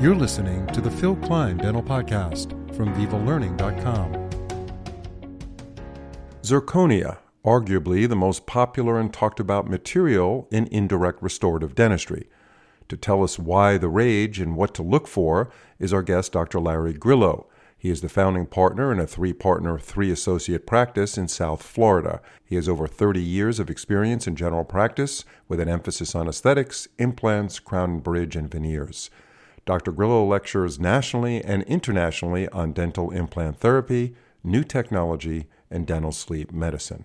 You're 0.00 0.14
listening 0.14 0.66
to 0.68 0.80
the 0.80 0.90
Phil 0.90 1.14
Klein 1.16 1.58
Dental 1.58 1.82
Podcast 1.82 2.52
from 2.74 2.94
VivaLearning.com. 2.94 4.30
Zirconia, 6.40 7.18
arguably 7.44 8.08
the 8.08 8.16
most 8.16 8.46
popular 8.46 8.98
and 8.98 9.12
talked 9.12 9.40
about 9.40 9.68
material 9.68 10.48
in 10.50 10.68
indirect 10.68 11.22
restorative 11.22 11.74
dentistry. 11.74 12.30
To 12.88 12.96
tell 12.96 13.22
us 13.22 13.38
why 13.38 13.76
the 13.76 13.90
rage 13.90 14.40
and 14.40 14.56
what 14.56 14.72
to 14.76 14.82
look 14.82 15.06
for 15.06 15.50
is 15.78 15.92
our 15.92 16.02
guest, 16.02 16.32
Dr. 16.32 16.60
Larry 16.60 16.94
Grillo. 16.94 17.46
He 17.76 17.90
is 17.90 18.00
the 18.00 18.08
founding 18.08 18.46
partner 18.46 18.90
in 18.90 19.00
a 19.00 19.06
three 19.06 19.34
partner, 19.34 19.78
three 19.78 20.10
associate 20.10 20.66
practice 20.66 21.18
in 21.18 21.28
South 21.28 21.62
Florida. 21.62 22.22
He 22.42 22.56
has 22.56 22.70
over 22.70 22.86
30 22.86 23.20
years 23.20 23.60
of 23.60 23.68
experience 23.68 24.26
in 24.26 24.34
general 24.34 24.64
practice 24.64 25.26
with 25.46 25.60
an 25.60 25.68
emphasis 25.68 26.14
on 26.14 26.26
aesthetics, 26.26 26.88
implants, 26.98 27.58
crown 27.58 27.90
and 27.90 28.02
bridge, 28.02 28.34
and 28.34 28.50
veneers. 28.50 29.10
Dr. 29.66 29.92
Grillo 29.92 30.24
lectures 30.24 30.78
nationally 30.78 31.42
and 31.44 31.62
internationally 31.64 32.48
on 32.48 32.72
dental 32.72 33.10
implant 33.10 33.58
therapy, 33.58 34.14
new 34.42 34.64
technology, 34.64 35.46
and 35.70 35.86
dental 35.86 36.12
sleep 36.12 36.52
medicine. 36.52 37.04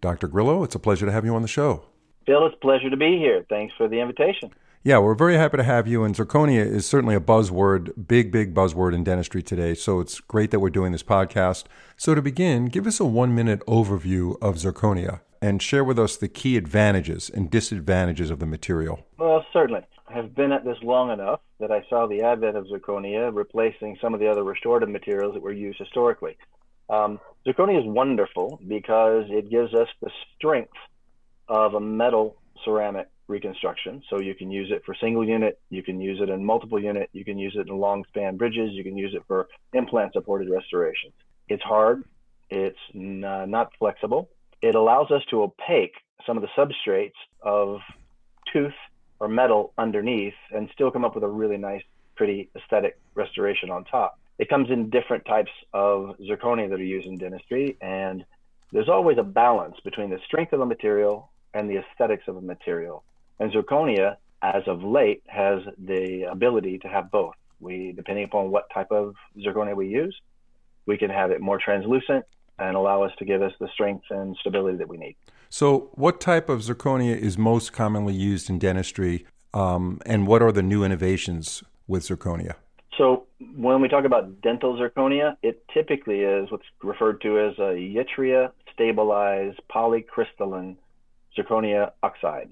Dr. 0.00 0.28
Grillo, 0.28 0.62
it's 0.62 0.74
a 0.74 0.78
pleasure 0.78 1.06
to 1.06 1.12
have 1.12 1.24
you 1.24 1.34
on 1.34 1.42
the 1.42 1.48
show. 1.48 1.86
Bill, 2.26 2.46
it's 2.46 2.56
a 2.56 2.58
pleasure 2.58 2.90
to 2.90 2.96
be 2.96 3.18
here. 3.18 3.44
Thanks 3.48 3.74
for 3.76 3.88
the 3.88 4.00
invitation. 4.00 4.52
Yeah, 4.82 4.98
we're 4.98 5.14
very 5.14 5.36
happy 5.36 5.56
to 5.56 5.64
have 5.64 5.88
you. 5.88 6.04
And 6.04 6.14
zirconia 6.14 6.64
is 6.64 6.86
certainly 6.86 7.16
a 7.16 7.20
buzzword, 7.20 8.06
big, 8.06 8.30
big 8.30 8.54
buzzword 8.54 8.94
in 8.94 9.02
dentistry 9.02 9.42
today. 9.42 9.74
So 9.74 9.98
it's 9.98 10.20
great 10.20 10.52
that 10.52 10.60
we're 10.60 10.70
doing 10.70 10.92
this 10.92 11.02
podcast. 11.02 11.64
So 11.96 12.14
to 12.14 12.22
begin, 12.22 12.66
give 12.66 12.86
us 12.86 13.00
a 13.00 13.04
one 13.04 13.34
minute 13.34 13.66
overview 13.66 14.36
of 14.40 14.56
zirconia 14.56 15.22
and 15.42 15.60
share 15.60 15.82
with 15.82 15.98
us 15.98 16.16
the 16.16 16.28
key 16.28 16.56
advantages 16.56 17.28
and 17.28 17.50
disadvantages 17.50 18.30
of 18.30 18.38
the 18.38 18.46
material. 18.46 19.04
Well, 19.18 19.44
certainly. 19.52 19.82
Have 20.08 20.34
been 20.34 20.52
at 20.52 20.64
this 20.64 20.76
long 20.82 21.10
enough 21.10 21.40
that 21.58 21.72
I 21.72 21.84
saw 21.90 22.06
the 22.06 22.22
advent 22.22 22.56
of 22.56 22.66
zirconia 22.66 23.34
replacing 23.34 23.98
some 24.00 24.14
of 24.14 24.20
the 24.20 24.30
other 24.30 24.44
restorative 24.44 24.88
materials 24.88 25.34
that 25.34 25.42
were 25.42 25.52
used 25.52 25.78
historically. 25.78 26.36
Um, 26.88 27.18
zirconia 27.46 27.80
is 27.80 27.86
wonderful 27.86 28.60
because 28.66 29.24
it 29.28 29.50
gives 29.50 29.74
us 29.74 29.88
the 30.00 30.10
strength 30.36 30.76
of 31.48 31.74
a 31.74 31.80
metal 31.80 32.36
ceramic 32.64 33.08
reconstruction. 33.28 34.02
So 34.08 34.20
you 34.20 34.34
can 34.34 34.50
use 34.50 34.70
it 34.70 34.82
for 34.84 34.94
single 34.94 35.26
unit, 35.26 35.58
you 35.70 35.82
can 35.82 36.00
use 36.00 36.20
it 36.20 36.28
in 36.28 36.44
multiple 36.44 36.80
unit, 36.80 37.10
you 37.12 37.24
can 37.24 37.38
use 37.38 37.56
it 37.58 37.68
in 37.68 37.76
long 37.76 38.04
span 38.08 38.36
bridges, 38.36 38.70
you 38.72 38.84
can 38.84 38.96
use 38.96 39.12
it 39.14 39.22
for 39.26 39.48
implant 39.72 40.12
supported 40.12 40.48
restorations. 40.48 41.12
It's 41.48 41.62
hard, 41.62 42.04
it's 42.50 42.78
n- 42.94 43.20
not 43.20 43.72
flexible. 43.78 44.30
It 44.62 44.74
allows 44.74 45.10
us 45.10 45.22
to 45.30 45.42
opaque 45.42 45.94
some 46.26 46.36
of 46.36 46.42
the 46.42 46.48
substrates 46.56 47.12
of 47.42 47.80
tooth 48.52 48.72
or 49.20 49.28
metal 49.28 49.72
underneath 49.78 50.34
and 50.50 50.68
still 50.72 50.90
come 50.90 51.04
up 51.04 51.14
with 51.14 51.24
a 51.24 51.28
really 51.28 51.56
nice, 51.56 51.82
pretty 52.16 52.50
aesthetic 52.56 52.98
restoration 53.14 53.70
on 53.70 53.84
top. 53.84 54.18
It 54.38 54.48
comes 54.48 54.70
in 54.70 54.90
different 54.90 55.24
types 55.24 55.50
of 55.72 56.16
zirconia 56.18 56.68
that 56.68 56.80
are 56.80 56.84
used 56.84 57.06
in 57.06 57.16
dentistry, 57.16 57.76
and 57.80 58.24
there's 58.72 58.88
always 58.88 59.18
a 59.18 59.22
balance 59.22 59.76
between 59.84 60.10
the 60.10 60.18
strength 60.26 60.52
of 60.52 60.60
a 60.60 60.66
material 60.66 61.30
and 61.54 61.70
the 61.70 61.78
aesthetics 61.78 62.24
of 62.28 62.36
a 62.36 62.40
material. 62.40 63.02
And 63.40 63.50
zirconia, 63.52 64.16
as 64.42 64.62
of 64.66 64.82
late, 64.82 65.22
has 65.26 65.62
the 65.78 66.24
ability 66.30 66.78
to 66.80 66.88
have 66.88 67.10
both. 67.10 67.34
We, 67.60 67.92
depending 67.92 68.24
upon 68.24 68.50
what 68.50 68.68
type 68.74 68.90
of 68.90 69.14
zirconia 69.38 69.74
we 69.74 69.88
use, 69.88 70.14
we 70.84 70.98
can 70.98 71.10
have 71.10 71.30
it 71.30 71.40
more 71.40 71.58
translucent 71.58 72.26
and 72.58 72.76
allow 72.76 73.02
us 73.02 73.12
to 73.18 73.24
give 73.24 73.42
us 73.42 73.52
the 73.60 73.68
strength 73.72 74.04
and 74.10 74.36
stability 74.40 74.78
that 74.78 74.88
we 74.88 74.96
need. 74.96 75.16
So, 75.48 75.90
what 75.94 76.20
type 76.20 76.48
of 76.48 76.60
zirconia 76.60 77.16
is 77.16 77.38
most 77.38 77.72
commonly 77.72 78.14
used 78.14 78.50
in 78.50 78.58
dentistry, 78.58 79.26
um, 79.54 80.00
and 80.04 80.26
what 80.26 80.42
are 80.42 80.52
the 80.52 80.62
new 80.62 80.82
innovations 80.84 81.62
with 81.86 82.02
zirconia? 82.02 82.54
So, 82.98 83.26
when 83.54 83.80
we 83.80 83.88
talk 83.88 84.04
about 84.04 84.40
dental 84.40 84.76
zirconia, 84.76 85.36
it 85.42 85.64
typically 85.72 86.20
is 86.20 86.50
what's 86.50 86.64
referred 86.82 87.20
to 87.22 87.38
as 87.38 87.58
a 87.58 87.74
yttria 87.74 88.50
stabilized 88.72 89.60
polycrystalline 89.74 90.76
zirconia 91.36 91.92
oxide. 92.02 92.50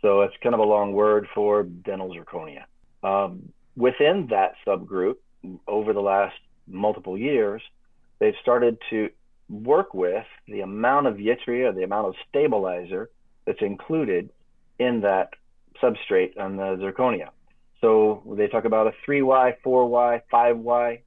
So 0.00 0.22
it's 0.22 0.34
kind 0.42 0.54
of 0.54 0.60
a 0.60 0.64
long 0.64 0.92
word 0.92 1.28
for 1.34 1.62
dental 1.62 2.14
zirconia. 2.14 2.64
Um, 3.02 3.52
within 3.76 4.28
that 4.30 4.54
subgroup, 4.66 5.16
over 5.66 5.92
the 5.92 6.00
last 6.00 6.36
multiple 6.66 7.16
years, 7.16 7.62
they've 8.18 8.34
started 8.42 8.78
to 8.90 9.10
work 9.52 9.92
with 9.92 10.24
the 10.48 10.62
amount 10.62 11.06
of 11.06 11.16
yttria, 11.16 11.74
the 11.74 11.84
amount 11.84 12.08
of 12.08 12.14
stabilizer 12.28 13.10
that's 13.46 13.60
included 13.60 14.30
in 14.78 15.02
that 15.02 15.30
substrate 15.82 16.38
on 16.38 16.56
the 16.56 16.76
zirconia. 16.76 17.28
So 17.80 18.22
they 18.36 18.48
talk 18.48 18.64
about 18.64 18.86
a 18.86 18.92
3Y, 19.06 19.54
4Y, 19.64 20.20
5Y. 20.32 21.00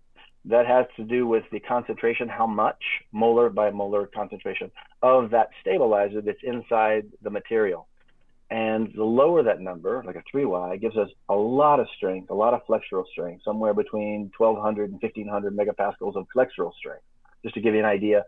That 0.47 0.67
has 0.67 0.85
to 0.97 1.03
do 1.03 1.25
with 1.25 1.43
the 1.51 1.59
concentration, 1.59 2.29
how 2.29 2.45
much 2.45 2.83
molar 3.11 3.49
by 3.49 3.71
molar 3.71 4.05
concentration 4.05 4.69
of 5.01 5.31
that 5.31 5.49
stabilizer 5.61 6.21
that's 6.21 6.43
inside 6.43 7.07
the 7.23 7.31
material. 7.31 7.87
And 8.51 8.93
the 8.95 9.03
lower 9.03 9.41
that 9.41 9.59
number, 9.59 10.03
like 10.05 10.17
a 10.17 10.23
3Y, 10.31 10.79
gives 10.79 10.97
us 10.97 11.09
a 11.29 11.33
lot 11.33 11.79
of 11.79 11.87
strength, 11.97 12.29
a 12.29 12.35
lot 12.35 12.53
of 12.53 12.61
flexural 12.67 13.07
strength, 13.11 13.43
somewhere 13.43 13.73
between 13.73 14.31
1200 14.37 14.91
and 14.91 15.01
1500 15.01 15.57
megapascals 15.57 16.15
of 16.15 16.27
flexural 16.35 16.71
strength. 16.75 17.03
Just 17.41 17.55
to 17.55 17.61
give 17.61 17.73
you 17.73 17.79
an 17.79 17.85
idea, 17.85 18.23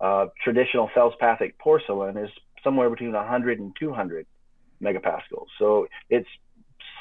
uh, 0.00 0.26
traditional 0.42 0.90
feldspathic 0.94 1.58
porcelain 1.58 2.16
is 2.16 2.30
somewhere 2.62 2.90
between 2.90 3.12
100 3.12 3.58
and 3.58 3.74
200 3.78 4.26
megapascals. 4.82 5.46
So 5.58 5.88
it's 6.08 6.28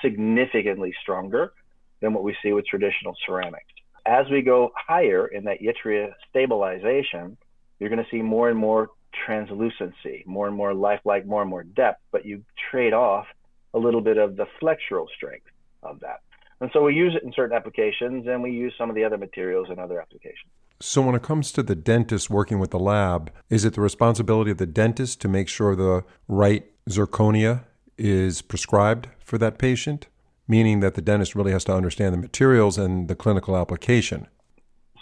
significantly 0.02 0.94
stronger 1.02 1.53
than 2.02 2.13
what 2.13 2.24
we 2.24 2.35
see 2.44 2.52
with 2.53 2.66
traditional 2.66 3.16
ceramics. 3.25 3.66
As 4.06 4.25
we 4.31 4.41
go 4.41 4.72
higher 4.75 5.28
in 5.28 5.44
that 5.46 5.59
yttria 5.62 6.13
stabilization, 6.30 7.38
you're 7.80 7.90
going 7.90 8.03
to 8.03 8.09
see 8.09 8.22
more 8.22 8.50
and 8.50 8.58
more 8.58 8.90
translucency, 9.25 10.24
more 10.25 10.47
and 10.47 10.56
more 10.56 10.74
lifelike, 10.74 11.25
more 11.25 11.41
and 11.41 11.50
more 11.50 11.64
depth, 11.64 12.02
but 12.12 12.25
you 12.25 12.44
trade 12.72 12.94
off 12.94 13.25
a 13.74 13.79
little 13.79 14.02
bit 14.02 14.18
of 14.18 14.35
the 14.35 14.46
flexural 14.62 15.08
strength 15.16 15.47
of 15.84 16.00
that. 16.00 16.22
And 16.59 16.69
so 16.74 16.84
we 16.84 16.96
use 16.96 17.16
it 17.16 17.24
in 17.24 17.31
certain 17.34 17.56
applications 17.56 18.25
and 18.28 18.41
we 18.41 18.52
use 18.52 18.74
some 18.78 18.90
of 18.90 18.96
the 18.96 19.03
other 19.03 19.18
materials 19.18 19.68
in 19.69 19.78
other 19.78 20.02
applications. 20.02 20.52
So, 20.79 21.01
when 21.01 21.15
it 21.15 21.23
comes 21.23 21.51
to 21.53 21.63
the 21.63 21.75
dentist 21.75 22.29
working 22.29 22.59
with 22.59 22.69
the 22.69 22.79
lab, 22.79 23.31
is 23.49 23.65
it 23.65 23.73
the 23.73 23.81
responsibility 23.81 24.51
of 24.51 24.59
the 24.59 24.67
dentist 24.67 25.19
to 25.21 25.27
make 25.27 25.49
sure 25.49 25.75
the 25.75 26.03
right 26.27 26.65
zirconia 26.88 27.63
is 27.97 28.43
prescribed 28.43 29.07
for 29.19 29.39
that 29.39 29.57
patient? 29.57 30.07
Meaning 30.47 30.81
that 30.81 30.93
the 30.93 31.01
dentist 31.01 31.33
really 31.33 31.51
has 31.51 31.63
to 31.66 31.73
understand 31.73 32.13
the 32.13 32.19
materials 32.19 32.77
and 32.77 33.07
the 33.07 33.16
clinical 33.16 33.57
application. 33.57 34.27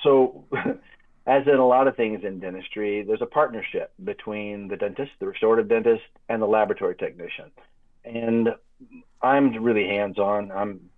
So, 0.01 0.45
as 1.27 1.45
in 1.45 1.55
a 1.55 1.67
lot 1.67 1.89
of 1.89 1.97
things 1.97 2.23
in 2.23 2.39
dentistry, 2.39 3.03
there's 3.03 3.21
a 3.21 3.25
partnership 3.25 3.91
between 4.01 4.69
the 4.69 4.77
dentist, 4.77 5.11
the 5.19 5.27
restorative 5.27 5.67
dentist, 5.67 6.03
and 6.29 6.41
the 6.41 6.47
laboratory 6.47 6.95
technician. 6.95 7.51
And 8.05 8.49
I'm 9.21 9.61
really 9.61 9.87
hands 9.89 10.19
on. 10.19 10.53
I'm 10.53 10.89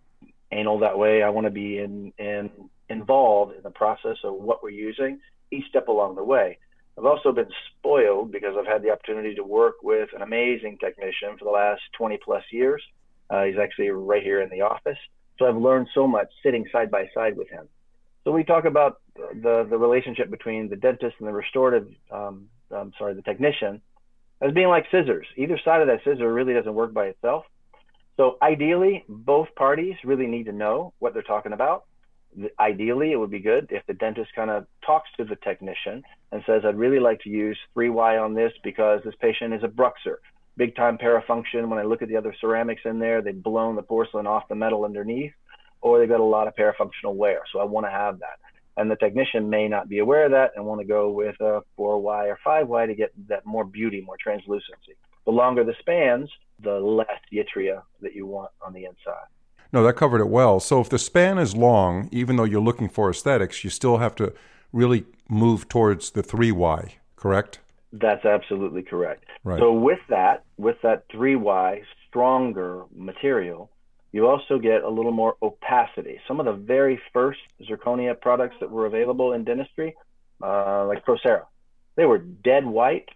anal 0.52 0.80
that 0.80 1.00
way. 1.00 1.24
I 1.24 1.30
want 1.30 1.46
to 1.46 1.52
be 1.52 1.80
in, 1.80 2.14
in 2.20 2.52
involved 2.90 3.56
in 3.56 3.64
the 3.64 3.70
process 3.72 4.18
of 4.24 4.34
what 4.36 4.64
we're 4.64 4.70
using 4.70 5.20
each 5.52 5.66
step 5.70 5.88
along 5.88 6.16
the 6.16 6.24
way. 6.24 6.58
I've 6.98 7.06
also 7.06 7.32
been 7.32 7.50
spoiled 7.78 8.32
because 8.32 8.56
I've 8.58 8.66
had 8.66 8.82
the 8.82 8.90
opportunity 8.90 9.36
to 9.36 9.44
work 9.44 9.76
with 9.84 10.10
an 10.16 10.22
amazing 10.22 10.78
technician 10.80 11.38
for 11.38 11.46
the 11.46 11.52
last 11.52 11.82
20 11.98 12.18
plus 12.24 12.44
years. 12.52 12.82
Uh, 13.30 13.44
he's 13.44 13.58
actually 13.62 13.90
right 13.90 14.24
here 14.24 14.42
in 14.42 14.50
the 14.50 14.62
office. 14.62 14.98
So 15.38 15.46
I've 15.46 15.58
learned 15.58 15.88
so 15.94 16.08
much 16.08 16.28
sitting 16.42 16.66
side 16.72 16.90
by 16.90 17.06
side 17.14 17.38
with 17.38 17.50
him. 17.50 17.68
So 18.24 18.32
we 18.32 18.44
talk 18.44 18.66
about 18.66 19.00
the 19.16 19.66
the 19.70 19.78
relationship 19.78 20.30
between 20.30 20.70
the 20.70 20.76
dentist 20.76 21.16
and 21.20 21.28
the 21.28 21.32
restorative, 21.32 21.88
um, 22.12 22.48
I'm 22.72 22.92
sorry, 22.98 23.14
the 23.14 23.22
technician, 23.22 23.82
as 24.42 24.52
being 24.54 24.68
like 24.68 24.86
scissors. 24.92 25.26
Either 25.38 25.60
side 25.64 25.82
of 25.82 25.88
that 25.88 26.00
scissor 26.04 26.34
really 26.34 26.54
doesn't 26.54 26.74
work 26.74 26.94
by 26.94 27.06
itself. 27.06 27.46
So 28.18 28.38
ideally, 28.42 29.06
both 29.08 29.48
parties 29.56 29.96
really 30.04 30.28
need 30.28 30.48
to 30.48 30.52
know 30.52 30.94
what 31.00 31.14
they're 31.14 31.24
talking 31.24 31.54
about. 31.54 31.86
Ideally, 32.60 33.12
it 33.12 33.18
would 33.18 33.32
be 33.32 33.40
good 33.40 33.68
if 33.72 33.86
the 33.88 33.94
dentist 33.94 34.32
kind 34.36 34.50
of 34.50 34.68
talks 34.86 35.10
to 35.18 35.24
the 35.24 35.38
technician 35.38 36.04
and 36.32 36.44
says, 36.46 36.64
"I'd 36.66 36.78
really 36.78 37.00
like 37.00 37.22
to 37.22 37.30
use 37.30 37.58
3Y 37.76 38.18
on 38.24 38.34
this 38.34 38.54
because 38.64 39.02
this 39.04 39.16
patient 39.16 39.54
is 39.54 39.64
a 39.64 39.68
bruxer, 39.68 40.18
big 40.56 40.76
time 40.76 40.98
parafunction. 40.98 41.68
When 41.68 41.80
I 41.80 41.84
look 41.84 42.02
at 42.02 42.10
the 42.10 42.18
other 42.18 42.34
ceramics 42.40 42.82
in 42.86 43.00
there, 43.00 43.22
they've 43.22 43.42
blown 43.42 43.76
the 43.76 43.84
porcelain 43.84 44.28
off 44.28 44.48
the 44.48 44.56
metal 44.56 44.86
underneath." 44.86 45.34
or 45.82 46.00
they've 46.00 46.10
got 46.10 46.20
a 46.20 46.24
lot 46.24 46.48
of 46.48 46.56
parafunctional 46.56 47.16
wear. 47.16 47.42
So 47.52 47.60
I 47.60 47.64
want 47.64 47.86
to 47.86 47.92
have 47.92 48.20
that. 48.20 48.40
And 48.78 48.92
the 48.92 48.96
technician 48.96 49.50
may 49.50 49.68
not 49.68 49.90
be 49.90 50.00
aware 50.00 50.26
of 50.26 50.32
that 50.32 50.52
and 50.56 50.66
want 50.66 50.82
to 50.82 50.88
go 50.88 51.10
with 51.10 51.40
a 51.40 51.62
4Y 51.78 52.28
or 52.28 52.38
5Y 52.46 52.88
to 52.88 52.96
get 52.96 53.12
that 53.28 53.46
more 53.46 53.64
beauty, 53.64 54.02
more 54.02 54.18
translucency. 54.22 54.94
The 55.26 55.32
longer 55.32 55.64
the 55.64 55.76
spans, 55.80 56.30
the 56.60 56.80
less 56.80 57.08
yttria 57.32 57.82
that 58.02 58.14
you 58.14 58.26
want 58.26 58.52
on 58.66 58.74
the 58.74 58.86
inside. 58.86 59.28
No, 59.72 59.84
that 59.84 59.94
covered 59.94 60.22
it 60.22 60.30
well. 60.30 60.60
So 60.60 60.80
if 60.82 60.90
the 60.90 61.00
span 61.00 61.38
is 61.38 61.56
long, 61.56 62.10
even 62.12 62.36
though 62.36 62.44
you're 62.44 62.62
looking 62.62 62.90
for 62.90 63.10
aesthetics, 63.10 63.64
you 63.64 63.70
still 63.70 63.98
have 63.98 64.16
to 64.16 64.34
really 64.72 65.06
move 65.30 65.68
towards 65.68 66.12
the 66.12 66.24
3Y, 66.24 66.92
correct? 67.16 67.60
That's 67.92 68.26
absolutely 68.26 68.84
correct. 68.84 69.26
Right. 69.44 69.60
So 69.60 69.74
with 69.74 70.00
that, 70.10 70.44
with 70.58 70.78
that 70.84 71.10
3Y 71.10 71.84
stronger 72.08 72.84
material, 72.96 73.70
you 74.12 74.28
also 74.28 74.58
get 74.58 74.84
a 74.84 74.90
little 74.90 75.12
more 75.12 75.36
opacity. 75.42 76.20
Some 76.28 76.40
of 76.40 76.46
the 76.46 76.54
very 76.54 77.00
first 77.14 77.40
zirconia 77.62 78.20
products 78.20 78.56
that 78.60 78.72
were 78.72 78.86
available 78.86 79.34
in 79.34 79.44
dentistry, 79.44 79.96
uh, 80.42 80.86
like 80.86 81.06
Procera, 81.06 81.46
they 81.96 82.06
were 82.06 82.20
dead 82.20 82.66
white, 82.66 83.10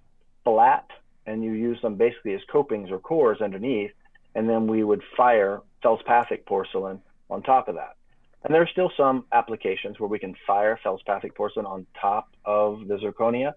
flat, 0.44 0.88
and 1.26 1.44
you 1.44 1.54
use 1.54 1.82
them 1.82 1.96
basically 1.96 2.34
as 2.34 2.42
copings 2.52 2.90
or 2.92 3.00
cores 3.00 3.42
underneath, 3.42 3.92
and 4.36 4.50
then 4.50 4.68
we 4.68 4.84
would 4.84 5.02
fire 5.16 5.62
feldspathic 5.82 6.46
porcelain 6.46 7.02
on 7.30 7.42
top 7.44 7.68
of 7.68 7.76
that. 7.76 7.96
And 8.44 8.54
there 8.54 8.62
are 8.62 8.68
still 8.68 8.92
some 8.98 9.26
applications 9.32 10.00
where 10.00 10.10
we 10.10 10.20
can 10.20 10.36
fire 10.48 10.80
feldspathic 10.84 11.36
porcelain 11.36 11.66
on 11.66 11.86
top 12.00 12.30
of 12.44 12.88
the 12.88 12.96
zirconia. 12.98 13.54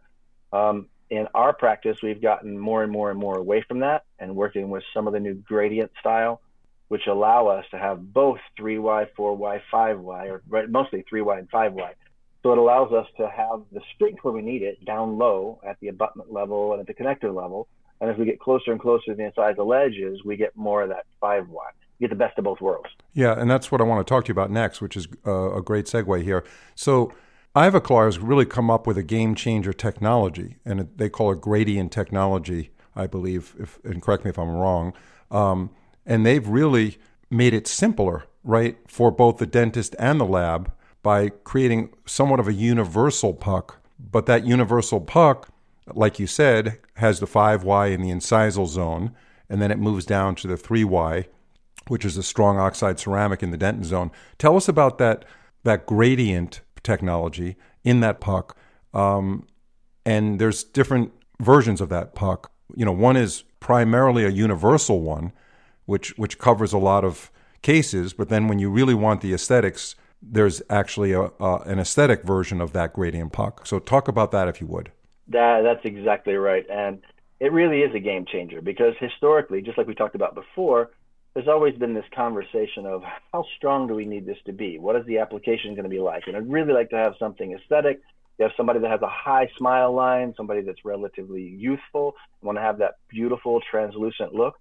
Um, 0.53 0.89
in 1.11 1.27
our 1.35 1.53
practice, 1.53 1.97
we've 2.03 2.21
gotten 2.21 2.59
more 2.59 2.83
and 2.83 2.93
more 2.93 3.11
and 3.11 3.19
more 3.19 3.39
away 3.39 3.65
from 3.67 3.81
that 3.81 4.05
and 4.19 4.35
working 4.37 4.69
with 4.69 4.83
some 4.93 5.07
of 5.07 5.13
the 5.13 5.21
new 5.21 5.35
gradient 5.35 5.91
style, 6.01 6.41
which 6.89 7.07
allow 7.07 7.47
us 7.47 7.65
to 7.71 7.79
have 7.79 8.13
both 8.13 8.39
3Y, 8.59 9.07
4Y, 9.19 9.61
5Y, 9.73 10.41
or 10.51 10.67
mostly 10.69 11.05
3Y 11.11 11.39
and 11.39 11.51
5Y. 11.51 11.91
So 12.43 12.53
it 12.53 12.59
allows 12.59 12.93
us 12.93 13.07
to 13.17 13.29
have 13.29 13.63
the 13.73 13.81
strength 13.95 14.23
where 14.23 14.35
we 14.35 14.43
need 14.43 14.63
it 14.63 14.85
down 14.85 15.17
low 15.17 15.61
at 15.67 15.79
the 15.81 15.89
abutment 15.89 16.31
level 16.31 16.73
and 16.73 16.81
at 16.81 16.87
the 16.87 16.93
connector 16.93 17.35
level. 17.35 17.69
And 18.01 18.11
as 18.11 18.19
we 18.19 18.27
get 18.27 18.39
closer 18.39 18.71
and 18.71 18.81
closer 18.81 19.13
to 19.13 19.15
the 19.15 19.25
inside 19.25 19.51
of 19.51 19.57
the 19.57 19.65
ledges, 19.65 20.23
we 20.27 20.37
get 20.37 20.55
more 20.55 20.83
of 20.83 20.91
that 20.91 21.07
5Y. 21.23 21.47
Get 22.05 22.11
the 22.11 22.17
best 22.17 22.37
of 22.37 22.45
both 22.45 22.61
worlds. 22.61 22.91
Yeah, 23.15 23.33
and 23.33 23.51
that's 23.51 23.73
what 23.73 23.81
I 23.81 23.85
want 23.85 24.07
to 24.07 24.11
talk 24.13 24.27
to 24.27 24.29
you 24.29 24.33
about 24.33 24.51
next, 24.51 24.83
which 24.83 24.95
is 24.95 25.09
uh, 25.27 25.57
a 25.57 25.63
great 25.63 25.87
segue 25.87 26.23
here. 26.23 26.45
So 26.75 27.11
Ivoclar 27.57 28.05
has 28.05 28.19
really 28.19 28.45
come 28.45 28.71
up 28.71 28.87
with 28.87 28.99
a 28.99 29.03
game 29.03 29.35
changer 29.35 29.73
technology, 29.73 30.59
and 30.67 30.87
they 30.97 31.09
call 31.09 31.33
it 31.33 31.41
gradient 31.41 31.93
technology, 31.93 32.73
I 32.95 33.07
believe. 33.07 33.55
If, 33.59 33.83
and 33.85 34.03
correct 34.03 34.23
me 34.23 34.29
if 34.29 34.39
I'm 34.39 34.51
wrong. 34.51 34.93
Um, 35.31 35.71
and 36.05 36.27
they've 36.27 36.47
really 36.47 36.99
made 37.31 37.55
it 37.55 37.67
simpler, 37.67 38.25
right, 38.43 38.77
for 38.87 39.11
both 39.11 39.39
the 39.39 39.47
dentist 39.47 39.97
and 39.99 40.21
the 40.21 40.27
lab 40.27 40.71
by 41.03 41.31
creating 41.31 41.89
somewhat 42.05 42.39
of 42.39 42.49
a 42.49 42.53
universal 42.53 43.33
puck. 43.33 43.81
But 43.99 44.27
that 44.27 44.45
universal 44.45 45.01
puck, 45.01 45.49
like 45.95 46.19
you 46.19 46.27
said, 46.27 46.81
has 46.97 47.19
the 47.19 47.27
5Y 47.27 47.95
in 47.95 48.03
the 48.03 48.11
incisal 48.11 48.67
zone, 48.67 49.15
and 49.49 49.63
then 49.63 49.71
it 49.71 49.79
moves 49.79 50.05
down 50.05 50.35
to 50.35 50.47
the 50.47 50.57
3Y, 50.57 51.29
which 51.89 52.05
is 52.05 52.17
a 52.17 52.23
strong 52.23 52.59
oxide 52.59 52.99
ceramic 52.99 53.43
in 53.43 53.51
the 53.51 53.59
dentin 53.59 53.85
zone. 53.85 54.11
Tell 54.39 54.57
us 54.57 54.69
about 54.69 54.99
that 54.99 55.25
that 55.65 55.87
gradient 55.87 56.61
technology 56.83 57.57
in 57.83 58.01
that 58.01 58.21
puck. 58.21 58.57
Um, 58.93 59.47
and 60.05 60.39
there's 60.39 60.63
different 60.63 61.13
versions 61.41 61.81
of 61.81 61.89
that 61.89 62.15
puck. 62.15 62.53
You 62.77 62.85
know, 62.85 62.93
one 62.93 63.17
is 63.17 63.45
primarily 63.61 64.25
a 64.25 64.31
universal 64.31 65.01
one, 65.01 65.33
which 65.87 66.17
which 66.19 66.39
covers 66.39 66.73
a 66.73 66.79
lot 66.79 67.05
of 67.05 67.31
cases. 67.63 68.13
But 68.13 68.29
then 68.29 68.49
when 68.49 68.59
you 68.59 68.71
really 68.71 68.95
want 68.95 69.21
the 69.21 69.33
aesthetics, 69.33 69.97
there's 70.23 70.63
actually 70.71 71.13
a, 71.13 71.31
an 71.41 71.79
aesthetic 71.79 72.23
version 72.23 72.61
of 72.61 72.73
that 72.73 72.93
gradient 72.93 73.33
puck. 73.33 73.67
So 73.67 73.79
talk 73.79 74.09
about 74.09 74.31
that 74.33 74.49
if 74.49 74.61
you 74.61 74.67
would. 74.69 74.91
That 75.29 75.63
that's 75.63 75.85
exactly 75.85 76.35
right, 76.35 76.67
and 76.71 77.01
it 77.41 77.53
really 77.53 77.81
is 77.81 77.95
a 77.95 77.99
game 77.99 78.27
changer 78.31 78.61
because 78.61 78.95
historically, 79.01 79.63
just 79.63 79.79
like 79.79 79.87
we 79.87 79.95
talked 79.95 80.15
about 80.15 80.35
before, 80.35 80.91
there's 81.35 81.49
always 81.49 81.75
been 81.75 81.95
this 81.95 82.05
conversation 82.15 82.87
of 82.87 83.03
how 83.33 83.45
strong 83.57 83.89
do 83.89 83.95
we 83.95 84.05
need 84.05 84.25
this 84.25 84.39
to 84.47 84.53
be? 84.53 84.79
What 84.79 84.95
is 84.95 85.05
the 85.07 85.19
application 85.19 85.75
going 85.75 85.85
to 85.85 85.91
be 85.91 85.99
like? 85.99 86.25
And 86.27 86.37
I'd 86.37 86.49
really 86.49 86.73
like 86.73 86.91
to 86.91 86.97
have 86.97 87.15
something 87.19 87.53
aesthetic. 87.53 88.01
You 88.39 88.45
have 88.45 88.53
somebody 88.57 88.79
that 88.81 88.91
has 88.91 89.03
a 89.03 89.09
high 89.09 89.49
smile 89.59 89.93
line, 89.93 90.35
somebody 90.37 90.63
that's 90.63 90.85
relatively 90.85 91.43
youthful, 91.43 92.15
you 92.41 92.47
want 92.47 92.59
to 92.59 92.63
have 92.63 92.79
that 92.79 92.95
beautiful 93.09 93.61
translucent 93.69 94.33
look. 94.33 94.55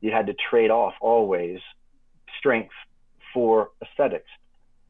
You 0.00 0.12
had 0.12 0.26
to 0.26 0.34
trade 0.50 0.70
off 0.70 0.94
always 1.00 1.58
strength 2.38 2.74
for 3.32 3.70
aesthetics. 3.82 4.28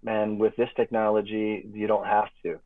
And 0.07 0.41
with 0.41 0.57
this 0.57 0.69
technology, 0.77 1.69
you 1.73 1.87
don't 1.87 2.07
have 2.07 2.29
to. 2.43 2.59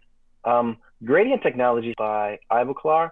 Um, 0.44 0.78
gradient 1.04 1.42
technology 1.42 1.94
by 1.98 2.38
Ivoclar 2.50 3.10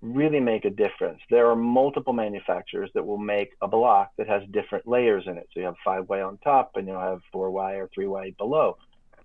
really 0.00 0.40
make 0.40 0.64
a 0.64 0.70
difference. 0.70 1.20
There 1.30 1.50
are 1.50 1.56
multiple 1.56 2.12
manufacturers 2.12 2.90
that 2.94 3.06
will 3.06 3.18
make 3.18 3.50
a 3.60 3.68
block 3.68 4.12
that 4.16 4.28
has 4.28 4.42
different 4.50 4.86
layers 4.86 5.24
in 5.26 5.36
it. 5.36 5.48
So 5.52 5.60
you 5.60 5.66
have 5.66 5.76
5Y 5.86 6.26
on 6.26 6.38
top 6.38 6.72
and 6.76 6.86
you'll 6.86 7.00
have 7.00 7.20
4Y 7.34 7.78
or 7.78 7.90
3Y 7.96 8.36
below. 8.36 8.76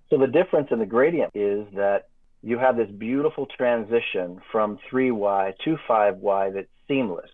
So 0.09 0.17
the 0.17 0.27
difference 0.27 0.69
in 0.71 0.79
the 0.79 0.85
gradient 0.85 1.31
is 1.35 1.67
that 1.75 2.07
you 2.41 2.57
have 2.57 2.75
this 2.75 2.89
beautiful 2.89 3.45
transition 3.45 4.41
from 4.51 4.79
3Y 4.91 5.53
to 5.63 5.77
5Y 5.87 6.53
that's 6.53 6.67
seamless. 6.87 7.29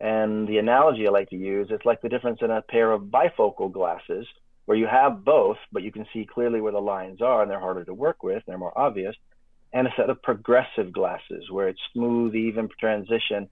And 0.00 0.46
the 0.46 0.58
analogy 0.58 1.06
I 1.06 1.10
like 1.10 1.30
to 1.30 1.36
use 1.36 1.70
is 1.70 1.80
like 1.84 2.00
the 2.00 2.08
difference 2.08 2.38
in 2.42 2.50
a 2.50 2.62
pair 2.62 2.92
of 2.92 3.02
bifocal 3.02 3.72
glasses 3.72 4.26
where 4.66 4.78
you 4.78 4.86
have 4.86 5.24
both, 5.24 5.56
but 5.72 5.82
you 5.82 5.90
can 5.90 6.06
see 6.12 6.24
clearly 6.24 6.60
where 6.60 6.72
the 6.72 6.80
lines 6.80 7.20
are 7.20 7.42
and 7.42 7.50
they're 7.50 7.58
harder 7.58 7.84
to 7.84 7.94
work 7.94 8.22
with, 8.22 8.42
they're 8.46 8.58
more 8.58 8.78
obvious 8.78 9.16
and 9.72 9.86
a 9.86 9.90
set 9.96 10.10
of 10.10 10.22
progressive 10.22 10.92
glasses 10.92 11.50
where 11.50 11.68
it's 11.68 11.80
smooth, 11.92 12.34
even 12.34 12.68
transition. 12.78 13.48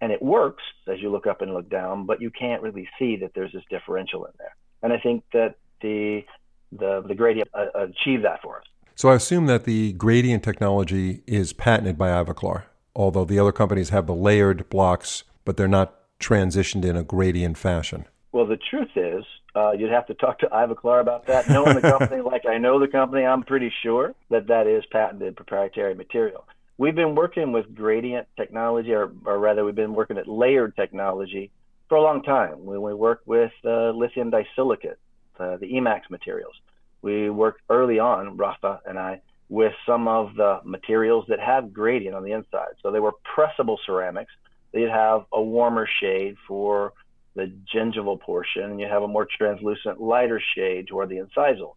And 0.00 0.12
it 0.12 0.22
works 0.22 0.62
as 0.86 1.00
you 1.00 1.10
look 1.10 1.26
up 1.26 1.42
and 1.42 1.52
look 1.52 1.68
down, 1.68 2.06
but 2.06 2.20
you 2.20 2.30
can't 2.30 2.62
really 2.62 2.88
see 2.98 3.16
that 3.16 3.32
there's 3.34 3.52
this 3.52 3.64
differential 3.68 4.24
in 4.24 4.32
there. 4.38 4.54
And 4.82 4.92
I 4.92 4.98
think 4.98 5.24
that 5.32 5.56
the 5.80 6.22
the, 6.70 7.02
the 7.06 7.14
gradient 7.14 7.48
uh, 7.54 7.66
achieved 7.74 8.24
that 8.24 8.42
for 8.42 8.58
us. 8.58 8.64
So 8.94 9.08
I 9.08 9.14
assume 9.14 9.46
that 9.46 9.64
the 9.64 9.92
gradient 9.94 10.42
technology 10.42 11.22
is 11.26 11.52
patented 11.52 11.96
by 11.96 12.08
Ivoclar, 12.08 12.64
although 12.94 13.24
the 13.24 13.38
other 13.38 13.52
companies 13.52 13.88
have 13.88 14.06
the 14.06 14.14
layered 14.14 14.68
blocks, 14.68 15.24
but 15.44 15.56
they're 15.56 15.66
not 15.66 15.94
transitioned 16.20 16.84
in 16.84 16.96
a 16.96 17.02
gradient 17.02 17.56
fashion. 17.56 18.06
Well, 18.32 18.46
the 18.46 18.58
truth 18.70 18.90
is, 18.94 19.24
uh, 19.54 19.72
you'd 19.72 19.90
have 19.90 20.06
to 20.08 20.14
talk 20.14 20.40
to 20.40 20.46
Ivoclar 20.46 21.00
about 21.00 21.26
that. 21.26 21.48
Knowing 21.48 21.76
the 21.76 21.80
company 21.80 22.20
like 22.24 22.44
I 22.46 22.58
know 22.58 22.78
the 22.78 22.88
company, 22.88 23.24
I'm 23.24 23.42
pretty 23.42 23.72
sure 23.82 24.14
that 24.30 24.48
that 24.48 24.66
is 24.66 24.84
patented 24.92 25.36
proprietary 25.36 25.94
material. 25.94 26.44
We've 26.76 26.94
been 26.94 27.14
working 27.14 27.52
with 27.52 27.74
gradient 27.74 28.28
technology, 28.36 28.92
or, 28.92 29.10
or 29.24 29.38
rather, 29.38 29.64
we've 29.64 29.74
been 29.74 29.94
working 29.94 30.18
at 30.18 30.28
layered 30.28 30.76
technology 30.76 31.50
for 31.88 31.96
a 31.96 32.02
long 32.02 32.22
time. 32.22 32.64
When 32.64 32.82
we 32.82 32.94
work 32.94 33.22
with 33.26 33.50
uh, 33.64 33.90
lithium 33.90 34.30
disilicate, 34.30 34.98
uh, 35.40 35.56
the 35.56 35.66
Emax 35.66 36.02
materials, 36.10 36.54
we 37.02 37.30
worked 37.30 37.62
early 37.70 37.98
on, 37.98 38.36
Rafa 38.36 38.80
and 38.86 38.98
I, 38.98 39.22
with 39.48 39.72
some 39.86 40.06
of 40.06 40.34
the 40.36 40.60
materials 40.64 41.24
that 41.28 41.40
have 41.40 41.72
gradient 41.72 42.14
on 42.14 42.22
the 42.22 42.32
inside. 42.32 42.74
So 42.82 42.92
they 42.92 43.00
were 43.00 43.14
pressable 43.36 43.78
ceramics. 43.86 44.32
They'd 44.72 44.90
have 44.90 45.24
a 45.32 45.40
warmer 45.40 45.88
shade 46.00 46.36
for 46.46 46.92
the 47.38 47.52
gingival 47.72 48.20
portion, 48.20 48.64
and 48.64 48.80
you 48.80 48.88
have 48.88 49.04
a 49.04 49.08
more 49.08 49.24
translucent, 49.38 50.00
lighter 50.00 50.42
shade 50.56 50.88
toward 50.88 51.08
the 51.08 51.18
incisal. 51.18 51.74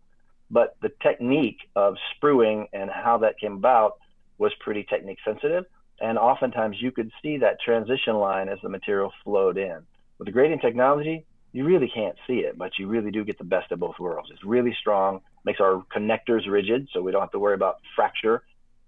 But 0.49 0.75
the 0.81 0.91
technique 1.03 1.59
of 1.75 1.97
spruing 2.15 2.67
and 2.73 2.89
how 2.89 3.19
that 3.19 3.39
came 3.39 3.53
about 3.53 3.99
was 4.39 4.51
pretty 4.59 4.83
technique 4.83 5.19
sensitive, 5.23 5.65
and 6.01 6.17
oftentimes 6.17 6.81
you 6.81 6.91
could 6.91 7.11
see 7.21 7.37
that 7.37 7.61
transition 7.61 8.15
line 8.15 8.49
as 8.49 8.57
the 8.63 8.69
material 8.69 9.13
flowed 9.23 9.59
in. 9.59 9.77
With 10.17 10.25
the 10.25 10.31
gradient 10.31 10.63
technology, 10.63 11.25
you 11.53 11.63
really 11.63 11.91
can't 11.93 12.17
see 12.25 12.39
it, 12.39 12.57
but 12.57 12.79
you 12.79 12.87
really 12.87 13.11
do 13.11 13.23
get 13.23 13.37
the 13.37 13.43
best 13.43 13.71
of 13.71 13.79
both 13.79 13.99
worlds. 13.99 14.29
It's 14.31 14.43
really 14.43 14.75
strong, 14.79 15.21
makes 15.45 15.59
our 15.59 15.83
connectors 15.95 16.49
rigid, 16.49 16.89
so 16.91 17.03
we 17.03 17.11
don't 17.11 17.21
have 17.21 17.31
to 17.31 17.39
worry 17.39 17.53
about 17.53 17.75
fracture 17.95 18.41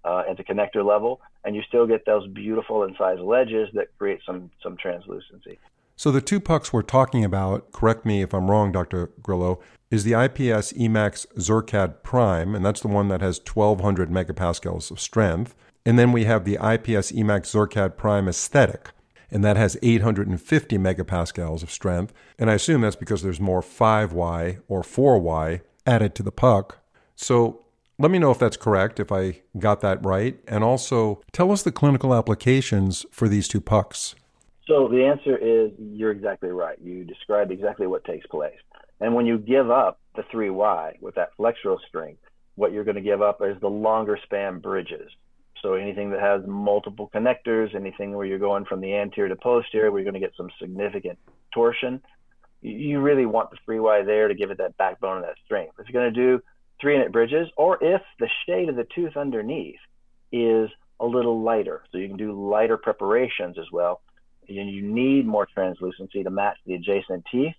uh, 0.04 0.24
at 0.28 0.36
the 0.38 0.44
connector 0.44 0.84
level, 0.84 1.20
and 1.44 1.54
you 1.54 1.62
still 1.68 1.86
get 1.86 2.04
those 2.04 2.26
beautiful 2.26 2.80
incisal 2.80 3.26
ledges 3.26 3.68
that 3.74 3.96
create 3.96 4.20
some 4.26 4.50
some 4.60 4.76
translucency. 4.76 5.58
So 5.96 6.10
the 6.10 6.20
two 6.20 6.40
pucks 6.40 6.72
we're 6.72 6.82
talking 6.82 7.24
about, 7.24 7.70
correct 7.72 8.04
me 8.04 8.22
if 8.22 8.34
I'm 8.34 8.50
wrong, 8.50 8.72
Dr. 8.72 9.12
Grillo, 9.22 9.60
is 9.90 10.02
the 10.02 10.12
IPS 10.12 10.72
Emax 10.72 11.24
ZirCAD 11.36 12.02
Prime, 12.02 12.54
and 12.54 12.64
that's 12.64 12.80
the 12.80 12.88
one 12.88 13.08
that 13.08 13.20
has 13.20 13.40
1200 13.40 14.10
megapascals 14.10 14.90
of 14.90 15.00
strength. 15.00 15.54
And 15.86 15.98
then 15.98 16.10
we 16.10 16.24
have 16.24 16.44
the 16.44 16.54
IPS 16.54 17.12
Emax 17.12 17.52
ZirCAD 17.52 17.96
Prime 17.96 18.26
Aesthetic, 18.26 18.90
and 19.30 19.44
that 19.44 19.56
has 19.56 19.76
850 19.82 20.78
megapascals 20.78 21.62
of 21.62 21.70
strength. 21.70 22.12
And 22.38 22.50
I 22.50 22.54
assume 22.54 22.80
that's 22.80 22.96
because 22.96 23.22
there's 23.22 23.40
more 23.40 23.60
5Y 23.60 24.62
or 24.66 24.82
4Y 24.82 25.60
added 25.86 26.14
to 26.16 26.22
the 26.24 26.32
puck. 26.32 26.78
So 27.14 27.64
let 27.98 28.10
me 28.10 28.18
know 28.18 28.32
if 28.32 28.38
that's 28.40 28.56
correct, 28.56 28.98
if 28.98 29.12
I 29.12 29.42
got 29.58 29.80
that 29.82 30.04
right. 30.04 30.38
And 30.48 30.64
also 30.64 31.22
tell 31.30 31.52
us 31.52 31.62
the 31.62 31.70
clinical 31.70 32.14
applications 32.14 33.06
for 33.12 33.28
these 33.28 33.46
two 33.46 33.60
pucks. 33.60 34.16
So 34.66 34.88
the 34.88 35.04
answer 35.04 35.36
is 35.36 35.72
you're 35.78 36.10
exactly 36.10 36.48
right. 36.48 36.78
You 36.80 37.04
described 37.04 37.50
exactly 37.50 37.86
what 37.86 38.04
takes 38.04 38.26
place. 38.26 38.56
And 39.00 39.14
when 39.14 39.26
you 39.26 39.38
give 39.38 39.70
up 39.70 40.00
the 40.16 40.22
3Y 40.22 41.02
with 41.02 41.16
that 41.16 41.30
flexural 41.38 41.78
strength, 41.88 42.22
what 42.54 42.72
you're 42.72 42.84
going 42.84 42.94
to 42.94 43.02
give 43.02 43.20
up 43.20 43.40
is 43.42 43.60
the 43.60 43.68
longer 43.68 44.18
span 44.24 44.60
bridges. 44.60 45.10
So 45.60 45.74
anything 45.74 46.10
that 46.10 46.20
has 46.20 46.42
multiple 46.46 47.10
connectors, 47.14 47.74
anything 47.74 48.14
where 48.14 48.26
you're 48.26 48.38
going 48.38 48.64
from 48.64 48.80
the 48.80 48.94
anterior 48.94 49.34
to 49.34 49.36
posterior, 49.36 49.90
where 49.90 50.00
you're 50.00 50.10
going 50.10 50.20
to 50.20 50.26
get 50.26 50.36
some 50.36 50.50
significant 50.60 51.18
torsion, 51.52 52.00
you 52.60 53.00
really 53.00 53.26
want 53.26 53.50
the 53.50 53.56
3Y 53.68 54.06
there 54.06 54.28
to 54.28 54.34
give 54.34 54.50
it 54.50 54.58
that 54.58 54.76
backbone 54.76 55.16
and 55.16 55.24
that 55.24 55.36
strength. 55.44 55.74
If 55.78 55.88
you're 55.88 56.02
going 56.02 56.14
to 56.14 56.20
do 56.20 56.42
three 56.80 56.94
unit 56.94 57.12
bridges, 57.12 57.48
or 57.56 57.82
if 57.82 58.02
the 58.18 58.28
shade 58.46 58.68
of 58.68 58.76
the 58.76 58.86
tooth 58.94 59.16
underneath 59.16 59.80
is 60.32 60.70
a 61.00 61.06
little 61.06 61.42
lighter, 61.42 61.82
so 61.90 61.98
you 61.98 62.08
can 62.08 62.16
do 62.16 62.32
lighter 62.32 62.76
preparations 62.76 63.58
as 63.58 63.66
well, 63.72 64.00
and 64.48 64.70
you 64.70 64.82
need 64.82 65.26
more 65.26 65.46
translucency 65.46 66.22
to 66.22 66.30
match 66.30 66.58
the 66.66 66.74
adjacent 66.74 67.24
teeth, 67.30 67.54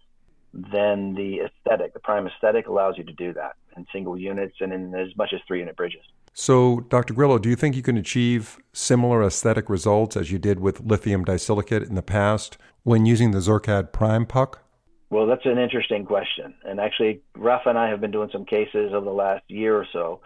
then 0.53 1.13
the 1.15 1.41
aesthetic, 1.41 1.93
the 1.93 1.99
prime 1.99 2.27
aesthetic, 2.27 2.67
allows 2.67 2.97
you 2.97 3.03
to 3.03 3.13
do 3.13 3.33
that 3.33 3.55
in 3.75 3.85
single 3.91 4.17
units 4.17 4.55
and 4.61 4.71
in 4.71 4.95
as 4.95 5.15
much 5.17 5.33
as 5.33 5.41
three 5.47 5.59
unit 5.59 5.75
bridges. 5.75 6.01
So, 6.33 6.81
Dr. 6.89 7.13
Grillo, 7.13 7.37
do 7.37 7.49
you 7.49 7.55
think 7.55 7.75
you 7.75 7.81
can 7.81 7.97
achieve 7.97 8.57
similar 8.73 9.23
aesthetic 9.23 9.69
results 9.69 10.17
as 10.17 10.31
you 10.31 10.39
did 10.39 10.59
with 10.59 10.81
lithium 10.81 11.23
disilicate 11.23 11.83
in 11.83 11.95
the 11.95 12.01
past 12.01 12.57
when 12.83 13.05
using 13.05 13.31
the 13.31 13.39
ZirCAD 13.39 13.93
Prime 13.93 14.25
puck? 14.25 14.61
Well, 15.09 15.27
that's 15.27 15.45
an 15.45 15.57
interesting 15.57 16.05
question. 16.05 16.53
And 16.65 16.79
actually, 16.79 17.21
Rafa 17.37 17.69
and 17.69 17.77
I 17.77 17.89
have 17.89 18.01
been 18.01 18.11
doing 18.11 18.29
some 18.31 18.45
cases 18.45 18.91
over 18.93 19.05
the 19.05 19.11
last 19.11 19.43
year 19.47 19.77
or 19.77 19.85
so 19.93 20.21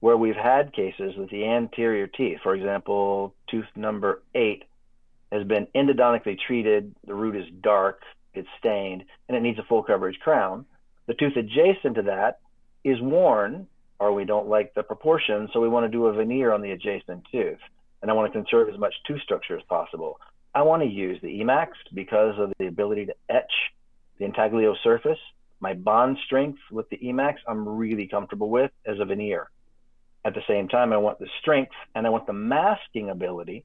where 0.00 0.18
we've 0.18 0.36
had 0.36 0.70
cases 0.74 1.16
with 1.16 1.30
the 1.30 1.46
anterior 1.46 2.06
teeth. 2.06 2.38
For 2.42 2.54
example, 2.54 3.34
tooth 3.50 3.64
number 3.74 4.22
eight 4.34 4.64
has 5.34 5.44
been 5.46 5.66
endodontically 5.74 6.38
treated, 6.46 6.94
the 7.06 7.14
root 7.14 7.34
is 7.34 7.44
dark, 7.60 8.02
it's 8.34 8.48
stained, 8.58 9.04
and 9.28 9.36
it 9.36 9.40
needs 9.40 9.58
a 9.58 9.64
full 9.64 9.82
coverage 9.82 10.18
crown. 10.20 10.64
The 11.06 11.14
tooth 11.14 11.36
adjacent 11.36 11.96
to 11.96 12.02
that 12.02 12.38
is 12.84 13.00
worn 13.00 13.66
or 13.98 14.12
we 14.12 14.24
don't 14.24 14.48
like 14.48 14.74
the 14.74 14.82
proportion, 14.82 15.48
so 15.52 15.60
we 15.60 15.68
want 15.68 15.84
to 15.84 15.90
do 15.90 16.06
a 16.06 16.12
veneer 16.12 16.52
on 16.52 16.62
the 16.62 16.72
adjacent 16.72 17.24
tooth. 17.30 17.58
And 18.02 18.10
I 18.10 18.14
want 18.14 18.32
to 18.32 18.38
conserve 18.38 18.68
as 18.68 18.78
much 18.78 18.94
tooth 19.06 19.22
structure 19.22 19.56
as 19.56 19.62
possible. 19.68 20.20
I 20.54 20.62
want 20.62 20.82
to 20.82 20.88
use 20.88 21.18
the 21.22 21.40
Emax 21.40 21.68
because 21.92 22.38
of 22.38 22.52
the 22.58 22.66
ability 22.66 23.06
to 23.06 23.14
etch 23.28 23.52
the 24.18 24.24
intaglio 24.24 24.74
surface. 24.82 25.18
My 25.60 25.74
bond 25.74 26.18
strength 26.26 26.58
with 26.70 26.88
the 26.90 26.98
Emax, 26.98 27.36
I'm 27.48 27.68
really 27.68 28.06
comfortable 28.06 28.50
with 28.50 28.70
as 28.86 29.00
a 29.00 29.04
veneer. 29.04 29.50
At 30.24 30.34
the 30.34 30.42
same 30.46 30.68
time, 30.68 30.92
I 30.92 30.96
want 30.96 31.18
the 31.18 31.28
strength 31.40 31.72
and 31.94 32.06
I 32.06 32.10
want 32.10 32.26
the 32.26 32.32
masking 32.32 33.10
ability 33.10 33.64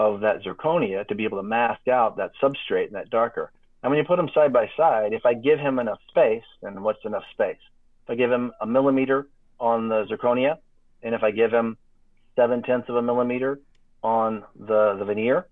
of 0.00 0.20
that 0.20 0.42
zirconia 0.42 1.06
to 1.08 1.14
be 1.14 1.24
able 1.24 1.36
to 1.38 1.42
mask 1.42 1.86
out 1.88 2.16
that 2.16 2.32
substrate 2.42 2.86
and 2.86 2.94
that 2.94 3.10
darker. 3.10 3.52
And 3.82 3.90
when 3.90 3.98
you 3.98 4.04
put 4.04 4.16
them 4.16 4.30
side 4.34 4.52
by 4.52 4.70
side, 4.76 5.12
if 5.12 5.26
I 5.26 5.34
give 5.34 5.58
him 5.58 5.78
enough 5.78 5.98
space, 6.08 6.48
then 6.62 6.82
what's 6.82 7.04
enough 7.04 7.24
space? 7.32 7.58
If 8.04 8.10
I 8.10 8.14
give 8.14 8.32
him 8.32 8.52
a 8.60 8.66
millimeter 8.66 9.28
on 9.58 9.88
the 9.88 10.06
zirconia, 10.06 10.56
and 11.02 11.14
if 11.14 11.22
I 11.22 11.30
give 11.30 11.52
him 11.52 11.76
seven 12.34 12.62
tenths 12.62 12.88
of 12.88 12.96
a 12.96 13.02
millimeter 13.02 13.60
on 14.02 14.42
the, 14.58 14.96
the 14.98 15.04
veneer, 15.04 15.46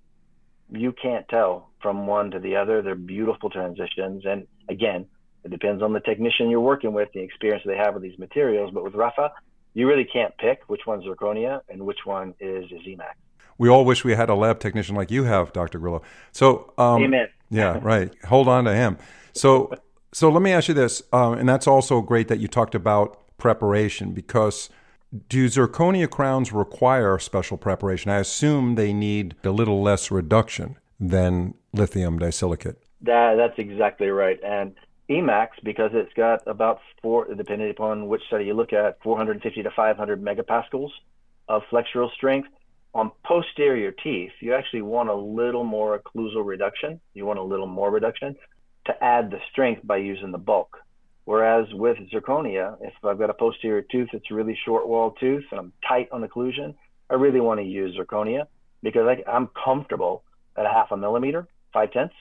you 0.70 0.92
can't 0.92 1.28
tell 1.28 1.70
from 1.82 2.06
one 2.06 2.30
to 2.30 2.38
the 2.38 2.56
other. 2.56 2.80
They're 2.80 2.94
beautiful 2.94 3.50
transitions. 3.50 4.24
And 4.24 4.46
again, 4.68 5.06
it 5.44 5.50
depends 5.50 5.82
on 5.82 5.92
the 5.92 6.00
technician 6.00 6.48
you're 6.48 6.60
working 6.60 6.92
with, 6.94 7.10
the 7.12 7.20
experience 7.20 7.62
they 7.66 7.76
have 7.76 7.94
with 7.94 8.02
these 8.02 8.18
materials. 8.18 8.70
But 8.72 8.84
with 8.84 8.94
Rafa, 8.94 9.32
you 9.74 9.86
really 9.86 10.04
can't 10.04 10.36
pick 10.38 10.60
which 10.68 10.82
one's 10.86 11.04
zirconia 11.04 11.60
and 11.68 11.84
which 11.84 12.00
one 12.04 12.34
is, 12.40 12.64
is 12.72 12.80
Emax. 12.86 13.16
We 13.58 13.68
all 13.68 13.84
wish 13.84 14.04
we 14.04 14.14
had 14.14 14.28
a 14.28 14.34
lab 14.34 14.60
technician 14.60 14.94
like 14.94 15.10
you 15.10 15.24
have, 15.24 15.52
Dr. 15.52 15.78
Grillo. 15.78 16.02
So, 16.32 16.72
um, 16.78 17.02
Amen. 17.02 17.28
yeah, 17.50 17.78
right. 17.82 18.12
Hold 18.26 18.48
on 18.48 18.64
to 18.64 18.74
him. 18.74 18.98
So, 19.32 19.72
so 20.12 20.30
let 20.30 20.42
me 20.42 20.52
ask 20.52 20.68
you 20.68 20.74
this, 20.74 21.02
um, 21.12 21.34
and 21.34 21.48
that's 21.48 21.66
also 21.66 22.00
great 22.00 22.28
that 22.28 22.38
you 22.38 22.48
talked 22.48 22.74
about 22.74 23.36
preparation 23.36 24.12
because 24.12 24.70
do 25.28 25.46
zirconia 25.46 26.08
crowns 26.08 26.52
require 26.52 27.18
special 27.18 27.56
preparation? 27.56 28.10
I 28.10 28.18
assume 28.18 28.74
they 28.74 28.92
need 28.92 29.34
a 29.44 29.50
little 29.50 29.82
less 29.82 30.10
reduction 30.10 30.76
than 31.00 31.54
lithium 31.72 32.18
disilicate. 32.18 32.82
That, 33.02 33.36
that's 33.36 33.58
exactly 33.58 34.08
right. 34.08 34.38
And 34.42 34.74
Emax, 35.08 35.48
because 35.62 35.90
it's 35.94 36.12
got 36.14 36.42
about 36.46 36.80
four, 37.00 37.32
depending 37.34 37.70
upon 37.70 38.08
which 38.08 38.22
study 38.26 38.44
you 38.44 38.54
look 38.54 38.72
at, 38.72 39.02
450 39.02 39.62
to 39.62 39.70
500 39.70 40.22
megapascals 40.22 40.90
of 41.48 41.62
flexural 41.70 42.12
strength. 42.12 42.48
On 42.94 43.10
posterior 43.24 43.92
teeth, 43.92 44.32
you 44.40 44.54
actually 44.54 44.82
want 44.82 45.08
a 45.08 45.14
little 45.14 45.64
more 45.64 45.98
occlusal 45.98 46.44
reduction. 46.44 47.00
You 47.14 47.26
want 47.26 47.38
a 47.38 47.42
little 47.42 47.66
more 47.66 47.90
reduction 47.90 48.36
to 48.86 49.04
add 49.04 49.30
the 49.30 49.38
strength 49.50 49.86
by 49.86 49.98
using 49.98 50.32
the 50.32 50.38
bulk. 50.38 50.78
Whereas 51.24 51.66
with 51.74 51.98
zirconia, 52.10 52.78
if 52.80 52.94
I've 53.04 53.18
got 53.18 53.28
a 53.28 53.34
posterior 53.34 53.82
tooth 53.82 54.08
that's 54.12 54.30
really 54.30 54.58
short 54.64 54.88
wall 54.88 55.10
tooth 55.20 55.44
and 55.50 55.60
I'm 55.60 55.72
tight 55.86 56.08
on 56.10 56.26
occlusion, 56.26 56.74
I 57.10 57.14
really 57.14 57.40
want 57.40 57.60
to 57.60 57.64
use 57.66 57.96
zirconia 57.96 58.46
because 58.82 59.06
I, 59.06 59.30
I'm 59.30 59.48
comfortable 59.62 60.24
at 60.56 60.64
a 60.64 60.70
half 60.70 60.90
a 60.90 60.96
millimeter, 60.96 61.46
five 61.72 61.92
tenths, 61.92 62.14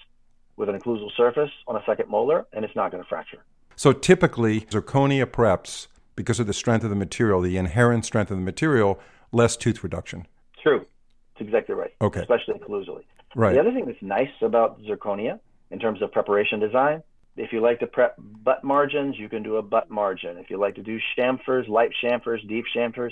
with 0.58 0.68
an 0.68 0.78
occlusal 0.78 1.10
surface 1.16 1.52
on 1.68 1.78
a 1.78 1.84
second 1.86 2.10
molar, 2.10 2.46
and 2.52 2.66
it's 2.66 2.76
not 2.76 2.92
going 2.92 3.02
to 3.02 3.08
fracture. 3.08 3.44
So 3.76 3.94
typically, 3.94 4.62
zirconia 4.62 5.26
preps, 5.26 5.88
because 6.16 6.40
of 6.40 6.48
the 6.48 6.54
strength 6.54 6.84
of 6.84 6.90
the 6.90 6.96
material, 6.96 7.42
the 7.42 7.58
inherent 7.58 8.04
strength 8.06 8.32
of 8.32 8.38
the 8.38 8.44
material, 8.44 9.00
less 9.32 9.56
tooth 9.56 9.84
reduction. 9.84 10.28
True. 10.62 10.86
It's 11.34 11.42
exactly 11.42 11.76
right. 11.76 11.94
Okay. 12.02 12.22
Especially 12.22 12.56
occlusally. 12.56 13.04
Right. 13.36 13.54
The 13.54 13.60
other 13.60 13.72
thing 13.72 13.86
that's 13.86 14.02
nice 14.02 14.30
about 14.42 14.82
zirconia 14.84 15.40
in 15.70 15.80
terms 15.80 16.02
of 16.02 16.12
preparation 16.12 16.60
design 16.60 17.04
if 17.38 17.54
you 17.54 17.62
like 17.62 17.80
to 17.80 17.88
prep 17.88 18.16
butt 18.18 18.64
margins, 18.64 19.18
you 19.18 19.30
can 19.30 19.44
do 19.44 19.58
a 19.58 19.62
butt 19.62 19.90
margin. 19.90 20.38
If 20.38 20.50
you 20.50 20.58
like 20.58 20.76
to 20.76 20.84
do 20.84 21.00
chamfers, 21.18 21.68
light 21.70 21.92
chamfers, 22.04 22.46
deep 22.48 22.66
chamfers, 22.76 23.12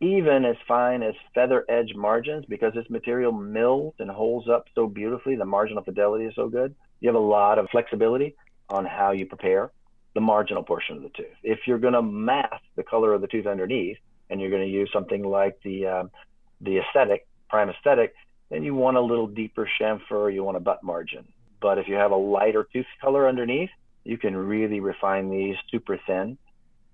even 0.00 0.44
as 0.44 0.56
fine 0.68 1.02
as 1.02 1.14
feather 1.34 1.64
edge 1.68 1.94
margins, 1.94 2.44
because 2.46 2.74
this 2.74 2.88
material 2.90 3.32
mills 3.32 3.94
and 3.98 4.10
holds 4.10 4.48
up 4.48 4.66
so 4.74 4.86
beautifully, 4.86 5.36
the 5.36 5.46
marginal 5.46 5.82
fidelity 5.82 6.26
is 6.26 6.34
so 6.36 6.48
good. 6.48 6.74
You 7.00 7.08
have 7.08 7.16
a 7.16 7.18
lot 7.18 7.58
of 7.58 7.68
flexibility 7.70 8.36
on 8.68 8.84
how 8.84 9.12
you 9.12 9.24
prepare 9.24 9.70
the 10.14 10.20
marginal 10.20 10.62
portion 10.62 10.98
of 10.98 11.02
the 11.02 11.10
tooth. 11.10 11.36
If 11.42 11.60
you're 11.66 11.78
going 11.78 11.94
to 11.94 12.02
mask 12.02 12.62
the 12.76 12.82
color 12.82 13.14
of 13.14 13.22
the 13.22 13.26
tooth 13.26 13.46
underneath, 13.46 13.96
and 14.28 14.40
you're 14.40 14.50
going 14.50 14.66
to 14.66 14.68
use 14.68 14.90
something 14.92 15.22
like 15.22 15.58
the 15.62 15.86
um, 15.86 16.10
the 16.60 16.78
aesthetic, 16.78 17.26
prime 17.48 17.70
aesthetic, 17.70 18.14
then 18.50 18.62
you 18.62 18.74
want 18.74 18.96
a 18.96 19.00
little 19.00 19.26
deeper 19.26 19.68
chamfer, 19.80 20.32
you 20.32 20.44
want 20.44 20.56
a 20.56 20.60
butt 20.60 20.82
margin. 20.82 21.26
But 21.60 21.78
if 21.78 21.88
you 21.88 21.94
have 21.94 22.10
a 22.10 22.16
lighter 22.16 22.66
tooth 22.72 22.86
color 23.00 23.28
underneath, 23.28 23.70
you 24.04 24.18
can 24.18 24.36
really 24.36 24.80
refine 24.80 25.30
these 25.30 25.56
super 25.70 25.98
thin 26.06 26.38